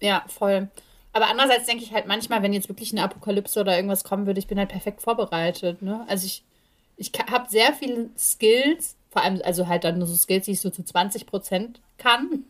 [0.00, 0.68] Ja, voll.
[1.12, 4.38] Aber andererseits denke ich halt manchmal, wenn jetzt wirklich eine Apokalypse oder irgendwas kommen würde,
[4.38, 5.80] ich bin halt perfekt vorbereitet.
[5.80, 6.04] Ne?
[6.08, 6.44] Also ich,
[6.96, 10.60] ich habe sehr viele Skills, vor allem also halt dann nur so Skills, die ich
[10.60, 12.44] so zu 20 Prozent kann,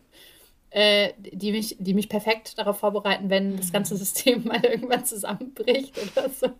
[0.70, 3.98] äh, die, mich, die mich perfekt darauf vorbereiten, wenn das ganze mhm.
[3.98, 6.50] System mal irgendwann zusammenbricht oder so.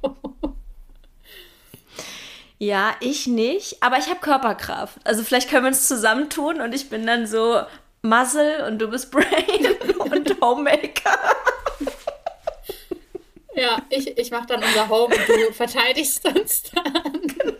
[2.58, 4.98] Ja, ich nicht, aber ich habe Körperkraft.
[5.04, 7.60] Also vielleicht können wir uns zusammentun und ich bin dann so
[8.02, 11.36] Muzzle und du bist Brain und Homemaker.
[13.54, 17.12] Ja, ich, ich mache dann unser Home und du verteidigst uns dann.
[17.26, 17.54] Genau.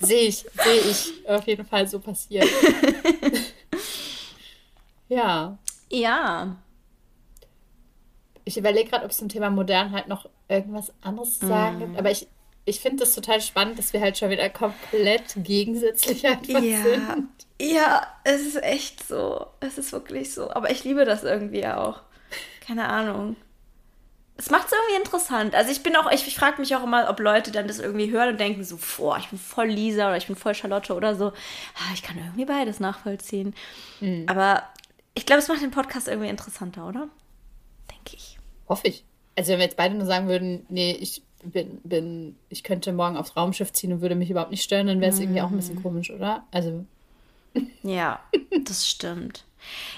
[0.00, 2.48] Sehe ich, sehe ich auf jeden Fall so passieren.
[5.08, 5.58] Ja.
[5.90, 6.56] Ja.
[8.44, 11.80] Ich überlege gerade, ob es zum Thema modern halt noch irgendwas anderes zu sagen mm.
[11.80, 11.98] gibt.
[11.98, 12.26] Aber ich,
[12.64, 16.82] ich finde das total spannend, dass wir halt schon wieder komplett gegensätzlich einfach ja.
[16.82, 17.28] sind.
[17.60, 19.46] Ja, es ist echt so.
[19.60, 20.50] Es ist wirklich so.
[20.50, 22.00] Aber ich liebe das irgendwie auch.
[22.60, 23.36] Keine Ahnung
[24.36, 25.54] es macht es irgendwie interessant.
[25.54, 28.10] Also ich bin auch, ich, ich frage mich auch immer, ob Leute dann das irgendwie
[28.10, 31.14] hören und denken so, boah, ich bin voll Lisa oder ich bin voll Charlotte oder
[31.14, 31.26] so.
[31.28, 33.54] Ah, ich kann irgendwie beides nachvollziehen.
[34.00, 34.26] Mhm.
[34.28, 34.64] Aber
[35.14, 37.08] ich glaube, es macht den Podcast irgendwie interessanter, oder?
[37.90, 38.38] Denke ich.
[38.68, 39.04] Hoffe ich.
[39.36, 43.16] Also wenn wir jetzt beide nur sagen würden, nee, ich bin, bin, ich könnte morgen
[43.16, 45.22] aufs Raumschiff ziehen und würde mich überhaupt nicht stören, dann wäre es mhm.
[45.24, 46.44] irgendwie auch ein bisschen komisch, oder?
[46.50, 46.84] Also.
[47.82, 48.20] Ja,
[48.64, 49.44] das stimmt.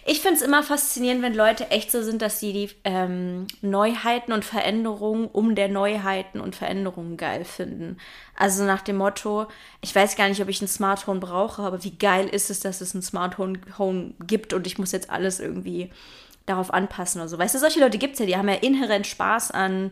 [0.04, 4.32] Ich finde es immer faszinierend, wenn Leute echt so sind, dass sie die ähm, Neuheiten
[4.32, 7.98] und Veränderungen um der Neuheiten und Veränderungen geil finden.
[8.36, 9.46] Also nach dem Motto,
[9.80, 12.60] ich weiß gar nicht, ob ich ein Smart Home brauche, aber wie geil ist es,
[12.60, 15.90] dass es ein Smart Home gibt und ich muss jetzt alles irgendwie
[16.46, 17.38] darauf anpassen oder so.
[17.38, 19.90] Weißt du, solche Leute gibt es ja, die haben ja inhärent Spaß an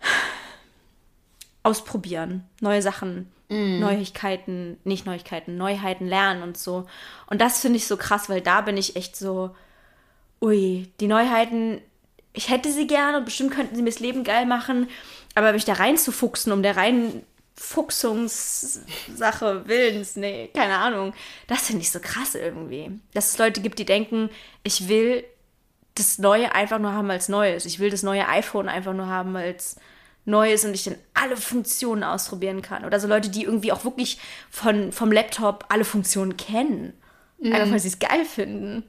[1.62, 3.80] ausprobieren, neue Sachen mm.
[3.80, 6.86] Neuigkeiten, nicht Neuigkeiten, Neuheiten lernen und so.
[7.26, 9.54] Und das finde ich so krass, weil da bin ich echt so,
[10.40, 11.80] ui, die Neuheiten,
[12.32, 14.88] ich hätte sie gerne und bestimmt könnten sie mir das Leben geil machen,
[15.34, 17.22] aber mich da reinzufuchsen, um der rein
[17.56, 21.12] Fuchsungssache Willens, nee, keine Ahnung.
[21.48, 22.92] Das finde ich so krass irgendwie.
[23.14, 24.30] Dass es Leute gibt, die denken,
[24.62, 25.24] ich will
[25.96, 27.66] das Neue einfach nur haben als Neues.
[27.66, 29.74] Ich will das neue iPhone einfach nur haben als
[30.28, 32.84] Neues und ich dann alle Funktionen ausprobieren kann.
[32.84, 34.18] Oder so Leute, die irgendwie auch wirklich
[34.50, 36.92] von, vom Laptop alle Funktionen kennen.
[37.40, 37.52] Mhm.
[37.52, 38.84] Einfach weil sie es geil finden.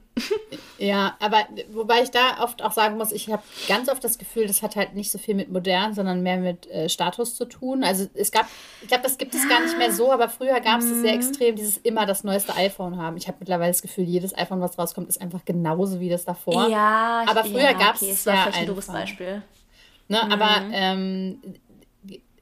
[0.78, 4.46] Ja, aber wobei ich da oft auch sagen muss, ich habe ganz oft das Gefühl,
[4.46, 7.84] das hat halt nicht so viel mit modern, sondern mehr mit äh, Status zu tun.
[7.84, 8.46] Also es gab,
[8.82, 11.02] ich glaube, das gibt es gar nicht mehr so, aber früher gab es mhm.
[11.02, 13.16] sehr extrem, dieses immer das neueste iPhone haben.
[13.16, 16.68] Ich habe mittlerweile das Gefühl, jedes iPhone, was rauskommt, ist einfach genauso wie das davor.
[16.68, 19.42] Ja, aber früher ja, gab es okay, ja ein doofes Beispiel.
[20.10, 20.20] Ne?
[20.24, 20.32] Mhm.
[20.32, 21.38] Aber ähm,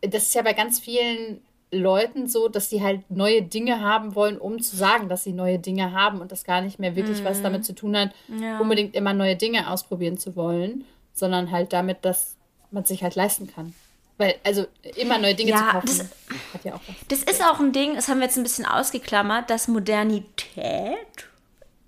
[0.00, 4.38] das ist ja bei ganz vielen Leuten so, dass sie halt neue Dinge haben wollen,
[4.38, 7.24] um zu sagen, dass sie neue Dinge haben und das gar nicht mehr wirklich mhm.
[7.26, 8.10] was damit zu tun hat,
[8.40, 8.58] ja.
[8.58, 12.36] unbedingt immer neue Dinge ausprobieren zu wollen, sondern halt damit, dass
[12.70, 13.74] man sich halt leisten kann.
[14.16, 14.66] Weil, also
[14.96, 16.96] immer neue Dinge ja, zu kaufen, das, hat ja auch was.
[17.08, 20.96] Das ist auch ein Ding, das haben wir jetzt ein bisschen ausgeklammert, dass Modernität,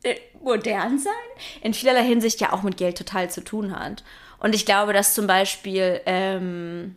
[0.03, 1.13] äh, modern sein,
[1.63, 4.05] in vielerlei Hinsicht ja auch mit Geld total zu tun hat.
[4.41, 6.97] Und ich glaube, dass zum Beispiel, ähm,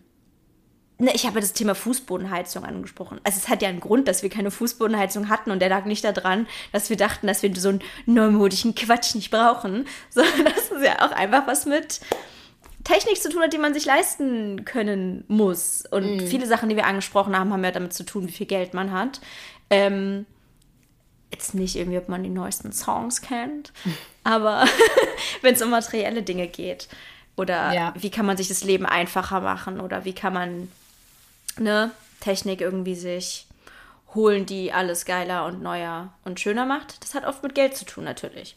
[0.98, 3.20] ne, ich habe das Thema Fußbodenheizung angesprochen.
[3.24, 6.04] Also es hat ja einen Grund, dass wir keine Fußbodenheizung hatten und der lag nicht
[6.04, 10.84] daran, dass wir dachten, dass wir so einen neumodischen Quatsch nicht brauchen, sondern dass es
[10.84, 12.00] ja auch einfach was mit
[12.84, 15.84] Technik zu tun hat, die man sich leisten können muss.
[15.89, 16.28] Und mhm.
[16.28, 18.91] viele Sachen, die wir angesprochen haben, haben ja damit zu tun, wie viel Geld man
[18.91, 19.22] hat.
[19.70, 20.26] Ähm,
[21.32, 23.74] jetzt nicht irgendwie, ob man die neuesten Songs kennt,
[24.24, 24.66] aber
[25.41, 26.88] wenn es um materielle Dinge geht.
[27.36, 27.94] Oder ja.
[27.98, 29.80] wie kann man sich das Leben einfacher machen?
[29.80, 30.72] Oder wie kann man
[31.58, 33.48] ne, Technik irgendwie sich
[34.14, 37.04] holen, die alles geiler und neuer und schöner macht?
[37.04, 38.56] Das hat oft mit Geld zu tun, natürlich.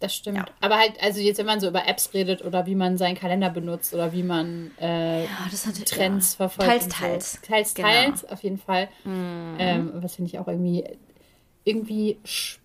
[0.00, 0.38] Das stimmt.
[0.38, 0.44] Ja.
[0.60, 3.50] Aber halt, also jetzt, wenn man so über Apps redet oder wie man seinen Kalender
[3.50, 6.70] benutzt oder wie man äh, ja, hat, Trends verfolgt.
[6.70, 7.32] Teils, teils.
[7.32, 7.38] So.
[7.42, 7.88] Teils, genau.
[7.88, 8.88] teils, auf jeden Fall.
[9.04, 9.56] Mhm.
[9.58, 10.84] Ähm, was finde ich auch irgendwie,
[11.64, 12.57] irgendwie spannend.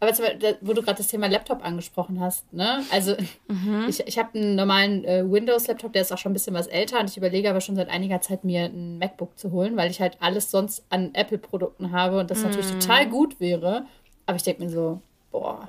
[0.00, 2.84] Aber zum Beispiel, wo du gerade das Thema Laptop angesprochen hast, ne?
[2.92, 3.16] Also
[3.48, 3.86] mhm.
[3.88, 7.00] ich, ich habe einen normalen äh, Windows-Laptop, der ist auch schon ein bisschen was älter
[7.00, 10.00] und ich überlege aber schon seit einiger Zeit mir ein MacBook zu holen, weil ich
[10.00, 12.44] halt alles sonst an Apple-Produkten habe und das mhm.
[12.44, 13.86] natürlich total gut wäre.
[14.26, 15.00] Aber ich denke mir so,
[15.32, 15.68] boah,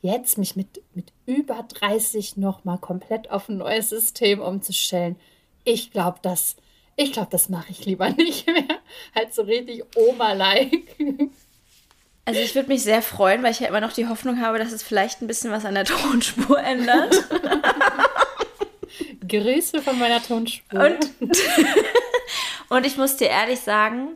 [0.00, 5.16] jetzt mich mit, mit über 30 nochmal komplett auf ein neues System umzustellen,
[5.64, 6.56] ich glaube, das,
[6.94, 8.78] ich glaube, das mache ich lieber nicht mehr.
[9.14, 10.96] halt so richtig Oma-like.
[12.26, 14.72] Also ich würde mich sehr freuen, weil ich ja immer noch die Hoffnung habe, dass
[14.72, 17.24] es vielleicht ein bisschen was an der Tonspur ändert.
[19.28, 20.80] Grüße von meiner Tonspur.
[20.80, 21.10] Und,
[22.68, 24.08] und ich muss dir ehrlich sagen,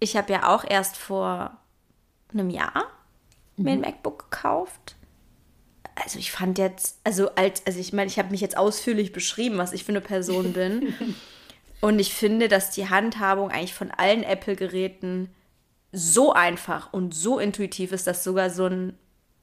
[0.00, 1.56] ich habe ja auch erst vor
[2.32, 2.90] einem Jahr
[3.56, 3.82] mir ein mhm.
[3.82, 4.96] MacBook gekauft.
[5.94, 9.58] Also ich fand jetzt, also als, also ich meine, ich habe mich jetzt ausführlich beschrieben,
[9.58, 10.94] was ich für eine Person bin.
[11.80, 15.32] und ich finde, dass die Handhabung eigentlich von allen Apple-Geräten
[15.94, 18.98] so einfach und so intuitiv ist, dass sogar so ein,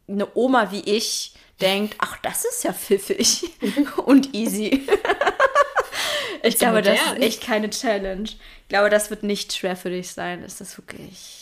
[0.08, 3.44] eine Oma wie ich denkt, ach, das ist ja pfiffig
[4.06, 4.88] und easy.
[6.44, 8.24] ich glaube, das ist echt keine Challenge.
[8.24, 10.44] Ich glaube, das wird nicht schwer für dich sein.
[10.44, 11.42] Ist das wirklich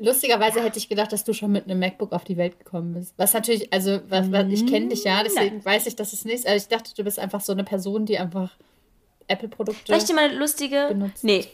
[0.00, 3.14] lustigerweise hätte ich gedacht, dass du schon mit einem MacBook auf die Welt gekommen bist.
[3.16, 5.64] Was natürlich, also was, was ich kenne dich ja, deswegen Nein.
[5.64, 6.46] weiß ich, dass es nicht.
[6.46, 8.50] Also ich dachte, du bist einfach so eine Person, die einfach
[9.28, 9.84] Apple-Produkte.
[9.86, 10.86] Soll ich dir mal eine lustige.
[10.88, 11.22] Benutzt.
[11.22, 11.46] Nee.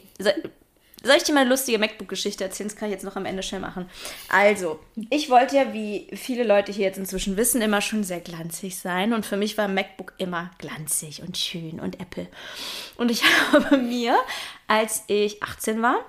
[1.07, 2.67] So, soll ich dir mal eine lustige MacBook-Geschichte erzählen?
[2.67, 3.89] Das kann ich jetzt noch am Ende schnell machen.
[4.27, 8.77] Also, ich wollte ja, wie viele Leute hier jetzt inzwischen wissen, immer schon sehr glanzig
[8.77, 9.13] sein.
[9.13, 12.27] Und für mich war MacBook immer glanzig und schön und Apple.
[12.97, 14.17] Und ich habe mir,
[14.67, 16.03] als ich 18 war,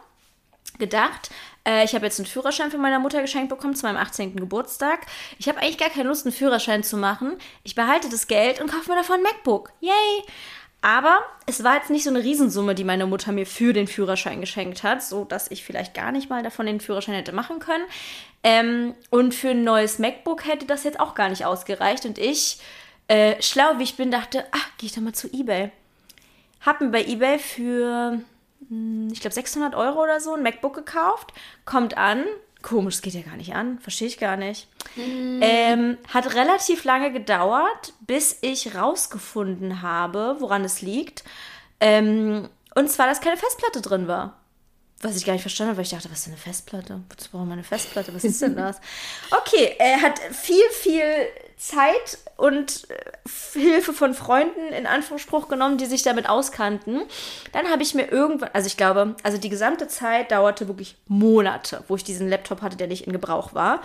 [0.80, 1.30] gedacht,
[1.64, 4.34] äh, ich habe jetzt einen Führerschein von meiner Mutter geschenkt bekommen zu meinem 18.
[4.34, 5.06] Geburtstag.
[5.38, 7.36] Ich habe eigentlich gar keine Lust, einen Führerschein zu machen.
[7.62, 9.70] Ich behalte das Geld und kaufe mir davon ein MacBook.
[9.80, 10.24] Yay!
[10.80, 14.40] Aber es war jetzt nicht so eine Riesensumme, die meine Mutter mir für den Führerschein
[14.40, 17.84] geschenkt hat, so dass ich vielleicht gar nicht mal davon den Führerschein hätte machen können.
[18.44, 22.04] Ähm, und für ein neues MacBook hätte das jetzt auch gar nicht ausgereicht.
[22.04, 22.60] Und ich,
[23.08, 25.70] äh, schlau wie ich bin, dachte, ach, gehe ich doch mal zu eBay.
[26.60, 28.20] Hab mir bei eBay für
[28.68, 31.32] hm, ich glaube 600 Euro oder so, ein MacBook gekauft,
[31.64, 32.24] kommt an.
[32.62, 34.68] Komisch, es geht ja gar nicht an, verstehe ich gar nicht.
[34.96, 35.40] Mm.
[35.40, 41.22] Ähm, hat relativ lange gedauert, bis ich rausgefunden habe, woran es liegt.
[41.80, 44.38] Ähm, und zwar, dass keine Festplatte drin war.
[45.00, 47.00] Was ich gar nicht verstanden habe, weil ich dachte, was ist denn eine Festplatte?
[47.08, 48.12] Wozu brauchen wir eine Festplatte?
[48.14, 48.80] Was ist denn das?
[49.30, 51.02] Okay, er hat viel, viel
[51.56, 57.02] Zeit und äh, Hilfe von Freunden in Anspruch genommen, die sich damit auskannten.
[57.52, 61.84] Dann habe ich mir irgendwann, also ich glaube, also die gesamte Zeit dauerte wirklich Monate,
[61.88, 63.82] wo ich diesen Laptop hatte, der nicht in Gebrauch war.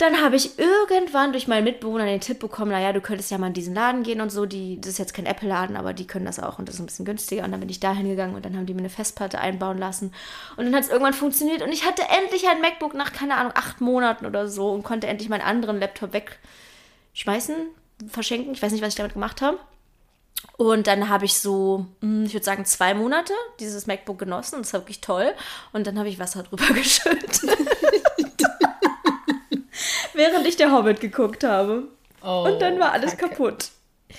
[0.00, 3.48] Dann habe ich irgendwann durch meinen Mitbewohner den Tipp bekommen, naja, du könntest ja mal
[3.48, 4.46] in diesen Laden gehen und so.
[4.46, 6.86] Die, das ist jetzt kein Apple-Laden, aber die können das auch und das ist ein
[6.86, 7.44] bisschen günstiger.
[7.44, 10.14] Und dann bin ich da hingegangen und dann haben die mir eine Festplatte einbauen lassen.
[10.56, 13.52] Und dann hat es irgendwann funktioniert und ich hatte endlich ein MacBook nach, keine Ahnung,
[13.54, 16.38] acht Monaten oder so und konnte endlich meinen anderen Laptop weg
[17.12, 17.54] schmeißen,
[18.08, 18.54] verschenken.
[18.54, 19.58] Ich weiß nicht, was ich damit gemacht habe.
[20.56, 24.62] Und dann habe ich so, hm, ich würde sagen, zwei Monate dieses MacBook genossen.
[24.62, 25.34] Das war wirklich toll.
[25.74, 27.42] Und dann habe ich Wasser drüber geschüttet.
[30.20, 31.84] Während ich der Hobbit geguckt habe.
[32.22, 33.30] Oh, und dann war alles Kacke.
[33.30, 33.70] kaputt.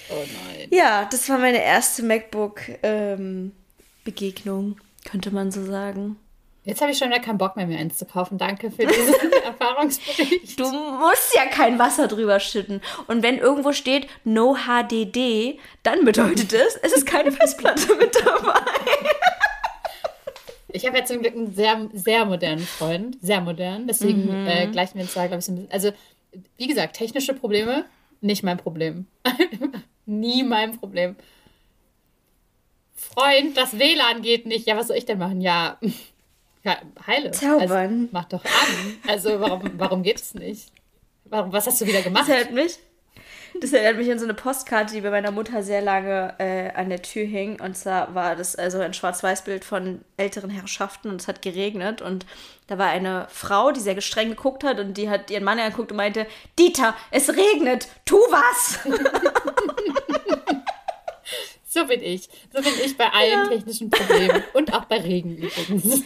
[0.09, 0.67] Oh nein.
[0.71, 4.75] Ja, das war meine erste MacBook-Begegnung, ähm,
[5.05, 6.15] könnte man so sagen.
[6.63, 8.39] Jetzt habe ich schon wieder keinen Bock mehr, mir eins zu kaufen.
[8.39, 10.59] Danke für diesen Erfahrungsbericht.
[10.59, 12.81] Du musst ja kein Wasser drüber schütten.
[13.07, 18.59] Und wenn irgendwo steht No HDD, dann bedeutet es, es ist keine Festplatte mit dabei.
[20.73, 23.17] Ich habe ja zum Glück einen sehr, sehr modernen Freund.
[23.21, 23.87] Sehr modern.
[23.87, 24.47] Deswegen mhm.
[24.47, 25.71] äh, gleichen wir uns da, glaube ich, so ein bisschen.
[25.71, 25.91] Also,
[26.57, 27.85] wie gesagt, technische Probleme,
[28.21, 29.07] nicht mein Problem.
[30.05, 31.15] Nie mein Problem.
[32.93, 34.67] Freund, das WLAN geht nicht.
[34.67, 35.41] Ja, was soll ich denn machen?
[35.41, 35.77] Ja,
[36.63, 37.31] ja, heile.
[37.31, 37.71] Zaubern.
[37.71, 38.97] Also, mach doch an.
[39.07, 40.71] Also warum, warum geht es nicht?
[41.25, 42.23] Warum, was hast du wieder gemacht?
[42.23, 42.77] Das erinnert mich,
[43.59, 46.89] das erinnert mich an so eine Postkarte, die bei meiner Mutter sehr lange äh, an
[46.89, 47.59] der Tür hing.
[47.59, 52.01] Und zwar war das also ein Schwarz-Weiß-Bild von älteren Herrschaften und es hat geregnet.
[52.01, 52.25] Und
[52.67, 55.91] da war eine Frau, die sehr gestreng geguckt hat und die hat ihren Mann angeguckt
[55.91, 56.25] und meinte,
[56.57, 58.79] Dieter, es regnet, tu was!
[61.73, 62.27] So bin ich.
[62.53, 63.47] So bin ich bei allen ja.
[63.47, 64.43] technischen Problemen.
[64.51, 66.03] Und auch bei Regen übrigens.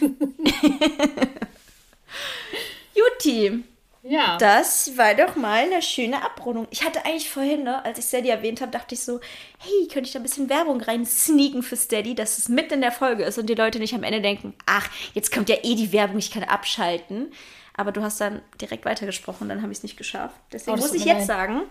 [2.94, 3.64] Juti.
[4.08, 4.36] Ja.
[4.38, 6.66] Das war doch mal eine schöne Abrundung.
[6.70, 9.20] Ich hatte eigentlich vorhin, ne, als ich Steady erwähnt habe, dachte ich so,
[9.58, 12.80] hey, könnte ich da ein bisschen Werbung rein sneaken für Steady, dass es mit in
[12.80, 15.74] der Folge ist und die Leute nicht am Ende denken, ach, jetzt kommt ja eh
[15.74, 17.32] die Werbung, ich kann abschalten.
[17.74, 20.36] Aber du hast dann direkt weitergesprochen, dann habe ich es nicht geschafft.
[20.52, 21.26] Deswegen oh, muss ich jetzt leid.
[21.26, 21.62] sagen,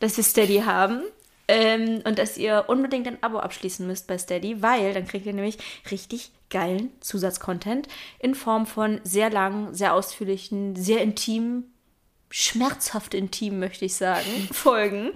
[0.00, 1.02] dass wir Steady haben
[1.48, 5.32] Ähm, und dass ihr unbedingt ein Abo abschließen müsst bei Steady, weil dann kriegt ihr
[5.32, 5.58] nämlich
[5.90, 7.88] richtig geilen Zusatzcontent
[8.18, 11.72] in Form von sehr langen, sehr ausführlichen, sehr intimen,
[12.30, 15.12] schmerzhaft intim, möchte ich sagen, Folgen,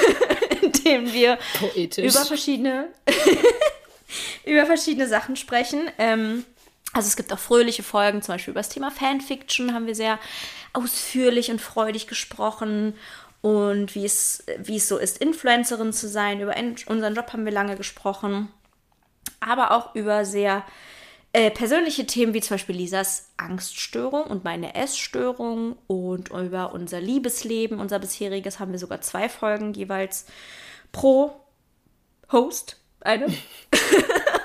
[0.62, 2.04] in denen wir Poetisch.
[2.14, 2.88] über verschiedene,
[4.44, 5.90] über verschiedene Sachen sprechen.
[5.98, 6.44] Ähm,
[6.92, 10.20] also es gibt auch fröhliche Folgen, zum Beispiel über das Thema Fanfiction haben wir sehr
[10.72, 12.94] ausführlich und freudig gesprochen
[13.44, 16.40] und wie es, wie es so ist, Influencerin zu sein.
[16.40, 16.54] Über
[16.86, 18.48] unseren Job haben wir lange gesprochen,
[19.38, 20.64] aber auch über sehr
[21.34, 27.80] äh, persönliche Themen wie zum Beispiel Lisas Angststörung und meine Essstörung und über unser Liebesleben,
[27.80, 30.24] unser bisheriges, haben wir sogar zwei Folgen jeweils
[30.90, 31.38] pro
[32.32, 32.80] Host.
[33.00, 33.26] Eine.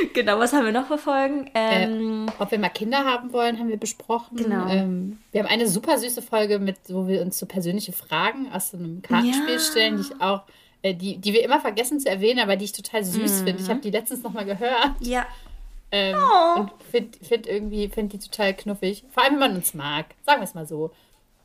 [0.14, 1.50] genau, was haben wir noch für Folgen?
[1.54, 4.36] Ähm, äh, ob wir mal Kinder haben wollen, haben wir besprochen.
[4.36, 4.68] Genau.
[4.68, 8.70] Ähm, wir haben eine super süße Folge mit, wo wir uns so persönliche Fragen aus
[8.70, 9.58] so einem Kartenspiel Ja.
[9.60, 10.42] stellen, die ich auch,
[10.82, 13.62] äh, die, die wir immer vergessen zu erwähnen, aber die ich total süß finde.
[13.62, 15.26] Ich habe die letztens nochmal gehört ja.
[15.92, 16.60] ähm, Oh.
[16.60, 19.04] und finde find irgendwie find die total knuffig.
[19.10, 20.06] Vor allem, wenn man uns mag.
[20.24, 20.90] Sagen wir es mal so.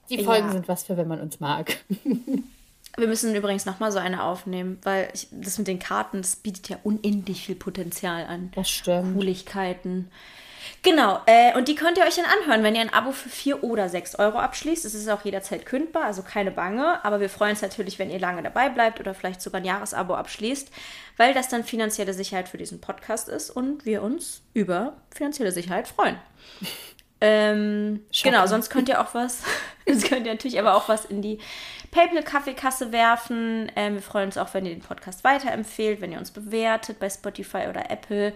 [0.09, 0.53] Die Folgen Ja.
[0.53, 1.77] sind was für, wenn man uns mag.
[2.97, 6.69] Wir müssen übrigens nochmal so eine aufnehmen, weil ich, das mit den Karten, das bietet
[6.69, 8.51] ja unendlich viel Potenzial an.
[8.55, 9.15] Das stimmt.
[9.15, 10.09] Cooligkeiten.
[10.81, 13.63] Genau, äh, und die könnt ihr euch dann anhören, wenn ihr ein Abo für 4
[13.63, 14.85] oder 6 Euro abschließt.
[14.85, 17.03] Es ist auch jederzeit kündbar, also keine Bange.
[17.03, 20.15] Aber wir freuen uns natürlich, wenn ihr lange dabei bleibt oder vielleicht sogar ein Jahresabo
[20.15, 20.71] abschließt,
[21.17, 25.87] weil das dann finanzielle Sicherheit für diesen Podcast ist und wir uns über finanzielle Sicherheit
[25.87, 26.17] freuen.
[27.21, 29.43] Ähm, genau, sonst könnt ihr auch was,
[29.87, 31.39] sonst könnt ihr natürlich aber auch was in die
[31.91, 33.71] PayPal-Kaffeekasse werfen.
[33.75, 37.09] Ähm, wir freuen uns auch, wenn ihr den Podcast weiterempfehlt, wenn ihr uns bewertet bei
[37.09, 38.33] Spotify oder Apple,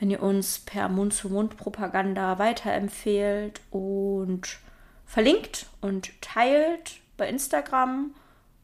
[0.00, 4.58] wenn ihr uns per Mund-zu-Mund-Propaganda weiterempfehlt und
[5.06, 8.14] verlinkt und teilt bei Instagram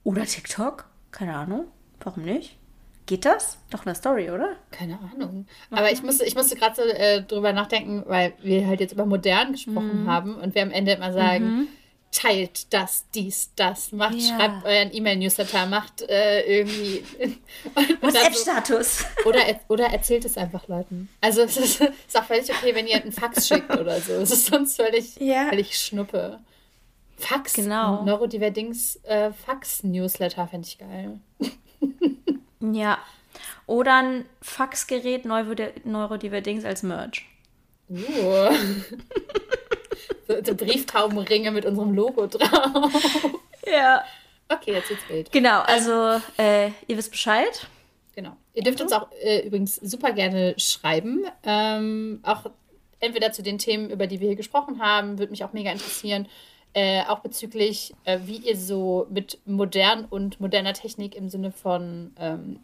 [0.05, 0.87] oder TikTok.
[1.13, 1.69] Keine Ahnung.
[2.01, 2.59] Warum nicht?
[3.07, 3.59] Geht das?
[3.71, 4.57] Doch eine Story, oder?
[4.71, 5.47] Keine Ahnung.
[5.71, 9.07] Aber ich musste, ich musste gerade so äh, drüber nachdenken, weil wir halt jetzt über
[9.07, 11.67] modern gesprochen haben und wir am Ende immer sagen,
[12.13, 14.37] teilt das, dies, das, macht, Ja.
[14.37, 17.03] schreibt euren E-Mail-Newsletter, macht äh, irgendwie
[17.75, 19.05] dann so, WhatsApp-Status.
[19.25, 21.09] oder, er- oder erzählt es einfach Leuten.
[21.21, 24.13] Also es ist, ist auch völlig okay, wenn ihr einen Fax schickt oder so.
[24.13, 25.49] Es ist sonst völlig, Ja.
[25.49, 26.39] völlig Schnuppe.
[27.17, 28.05] Fax, Genau.
[28.05, 31.19] Neurodiverdings äh, Fax-Newsletter fände ich geil.
[32.63, 32.99] Ja.
[33.67, 37.25] Oder ein Faxgerät Neurodi- Neurodiverdings als Merch.
[37.89, 37.97] Uh.
[40.29, 42.93] so, so Brieftaubenringe mit unserem Logo drauf.
[43.67, 44.05] Ja.
[44.49, 45.33] Okay, jetzt wird's wild.
[45.33, 47.67] Genau, also äh, ihr wisst Bescheid.
[48.15, 48.37] Genau.
[48.55, 51.25] Ihr dürft uns auch äh, übrigens super gerne schreiben.
[51.43, 52.51] Ähm, auch
[53.01, 56.29] entweder zu den Themen, über die wir hier gesprochen haben, würde mich auch mega interessieren.
[56.75, 62.13] Äh, auch bezüglich, äh, wie ihr so mit modern und moderner Technik im Sinne von
[62.19, 62.61] ähm,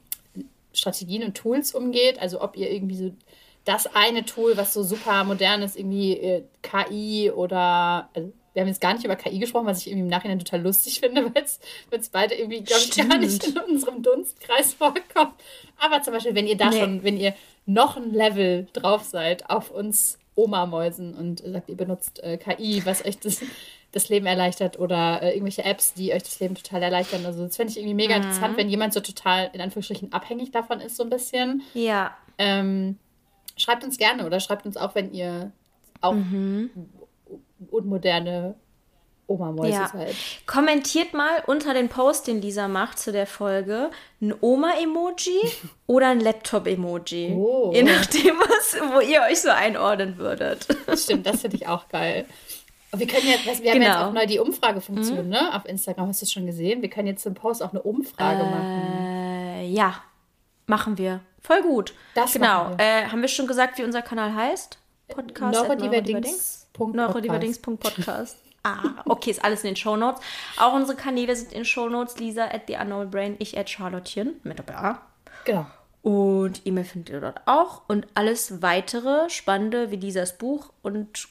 [0.73, 2.19] Strategien und Tools umgeht.
[2.19, 3.13] Also ob ihr irgendwie so
[3.67, 8.69] das eine Tool, was so super modern ist, irgendwie äh, KI oder also wir haben
[8.69, 11.45] jetzt gar nicht über KI gesprochen, was ich irgendwie im Nachhinein total lustig finde, weil
[12.01, 15.35] es beide irgendwie, glaube ich, gar nicht in unserem Dunstkreis vorkommt.
[15.79, 16.81] Aber zum Beispiel, wenn ihr da Nee.
[16.81, 17.35] schon, wenn ihr
[17.67, 23.05] noch ein Level drauf seid auf uns Oma-Mäusen und sagt, ihr benutzt äh, KI, was
[23.05, 23.43] euch das,
[23.93, 27.25] das Leben erleichtert oder äh, irgendwelche Apps, die euch das Leben total erleichtern.
[27.25, 30.81] Also das fände ich irgendwie mega interessant, wenn jemand so total in Anführungsstrichen abhängig davon
[30.81, 31.63] ist, so ein bisschen.
[31.75, 32.17] Ja.
[32.37, 32.99] Ähm,
[33.57, 35.53] schreibt uns gerne oder schreibt uns auch, wenn ihr
[36.01, 36.15] auch
[37.71, 38.55] unmoderne
[39.29, 39.89] Oma-Mäuse ja.
[39.89, 40.15] seid.
[40.47, 45.41] Kommentiert mal unter den Post, den Lisa macht zu der Folge, ein Oma-Emoji
[45.87, 47.35] oder ein Laptop-Emoji.
[47.35, 47.71] Oh.
[47.75, 50.67] Je nachdem, was, wo ihr euch so einordnen würdet.
[50.95, 52.27] Stimmt, das finde ich auch geil.
[52.93, 53.91] Wir können jetzt, wir haben Genau.
[53.91, 55.55] jetzt auch neu die Umfragefunktion, ne?
[55.55, 56.81] Auf Instagram hast du es schon gesehen.
[56.83, 59.05] Wir können jetzt zum Post auch eine Umfrage machen.
[59.05, 60.03] Äh, ja,
[60.67, 61.21] machen wir.
[61.43, 61.95] Voll gut.
[62.15, 62.65] Das genau.
[62.65, 62.85] machen wir.
[62.85, 64.79] Äh, haben wir schon gesagt, wie unser Kanal heißt?
[65.09, 65.57] Podcast.
[65.57, 66.67] at Neurodiverdings.
[66.79, 68.39] Neurodiverdings.podcast.
[68.65, 70.21] Ah, okay, ist alles in den Shownotes.
[70.59, 72.19] Auch unsere Kanäle sind in den Shownotes.
[72.19, 75.01] Lisa at the Unknown Brain, ich at Charlottchen mit Doppel-A.
[75.45, 75.67] Genau.
[76.03, 77.83] Und E-Mail findet ihr dort auch.
[77.89, 81.29] Und alles weitere Spannende wie Lisas Buch und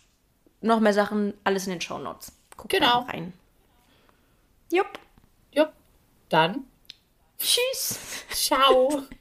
[0.62, 2.32] noch mehr Sachen, alles in den Shownotes.
[2.56, 3.02] Guckt Genau.
[3.02, 3.34] rein.
[4.72, 5.00] Jupp.
[5.52, 5.72] Jupp.
[6.30, 6.66] Dann.
[7.38, 8.00] Tschüss.
[8.32, 9.04] Ciao.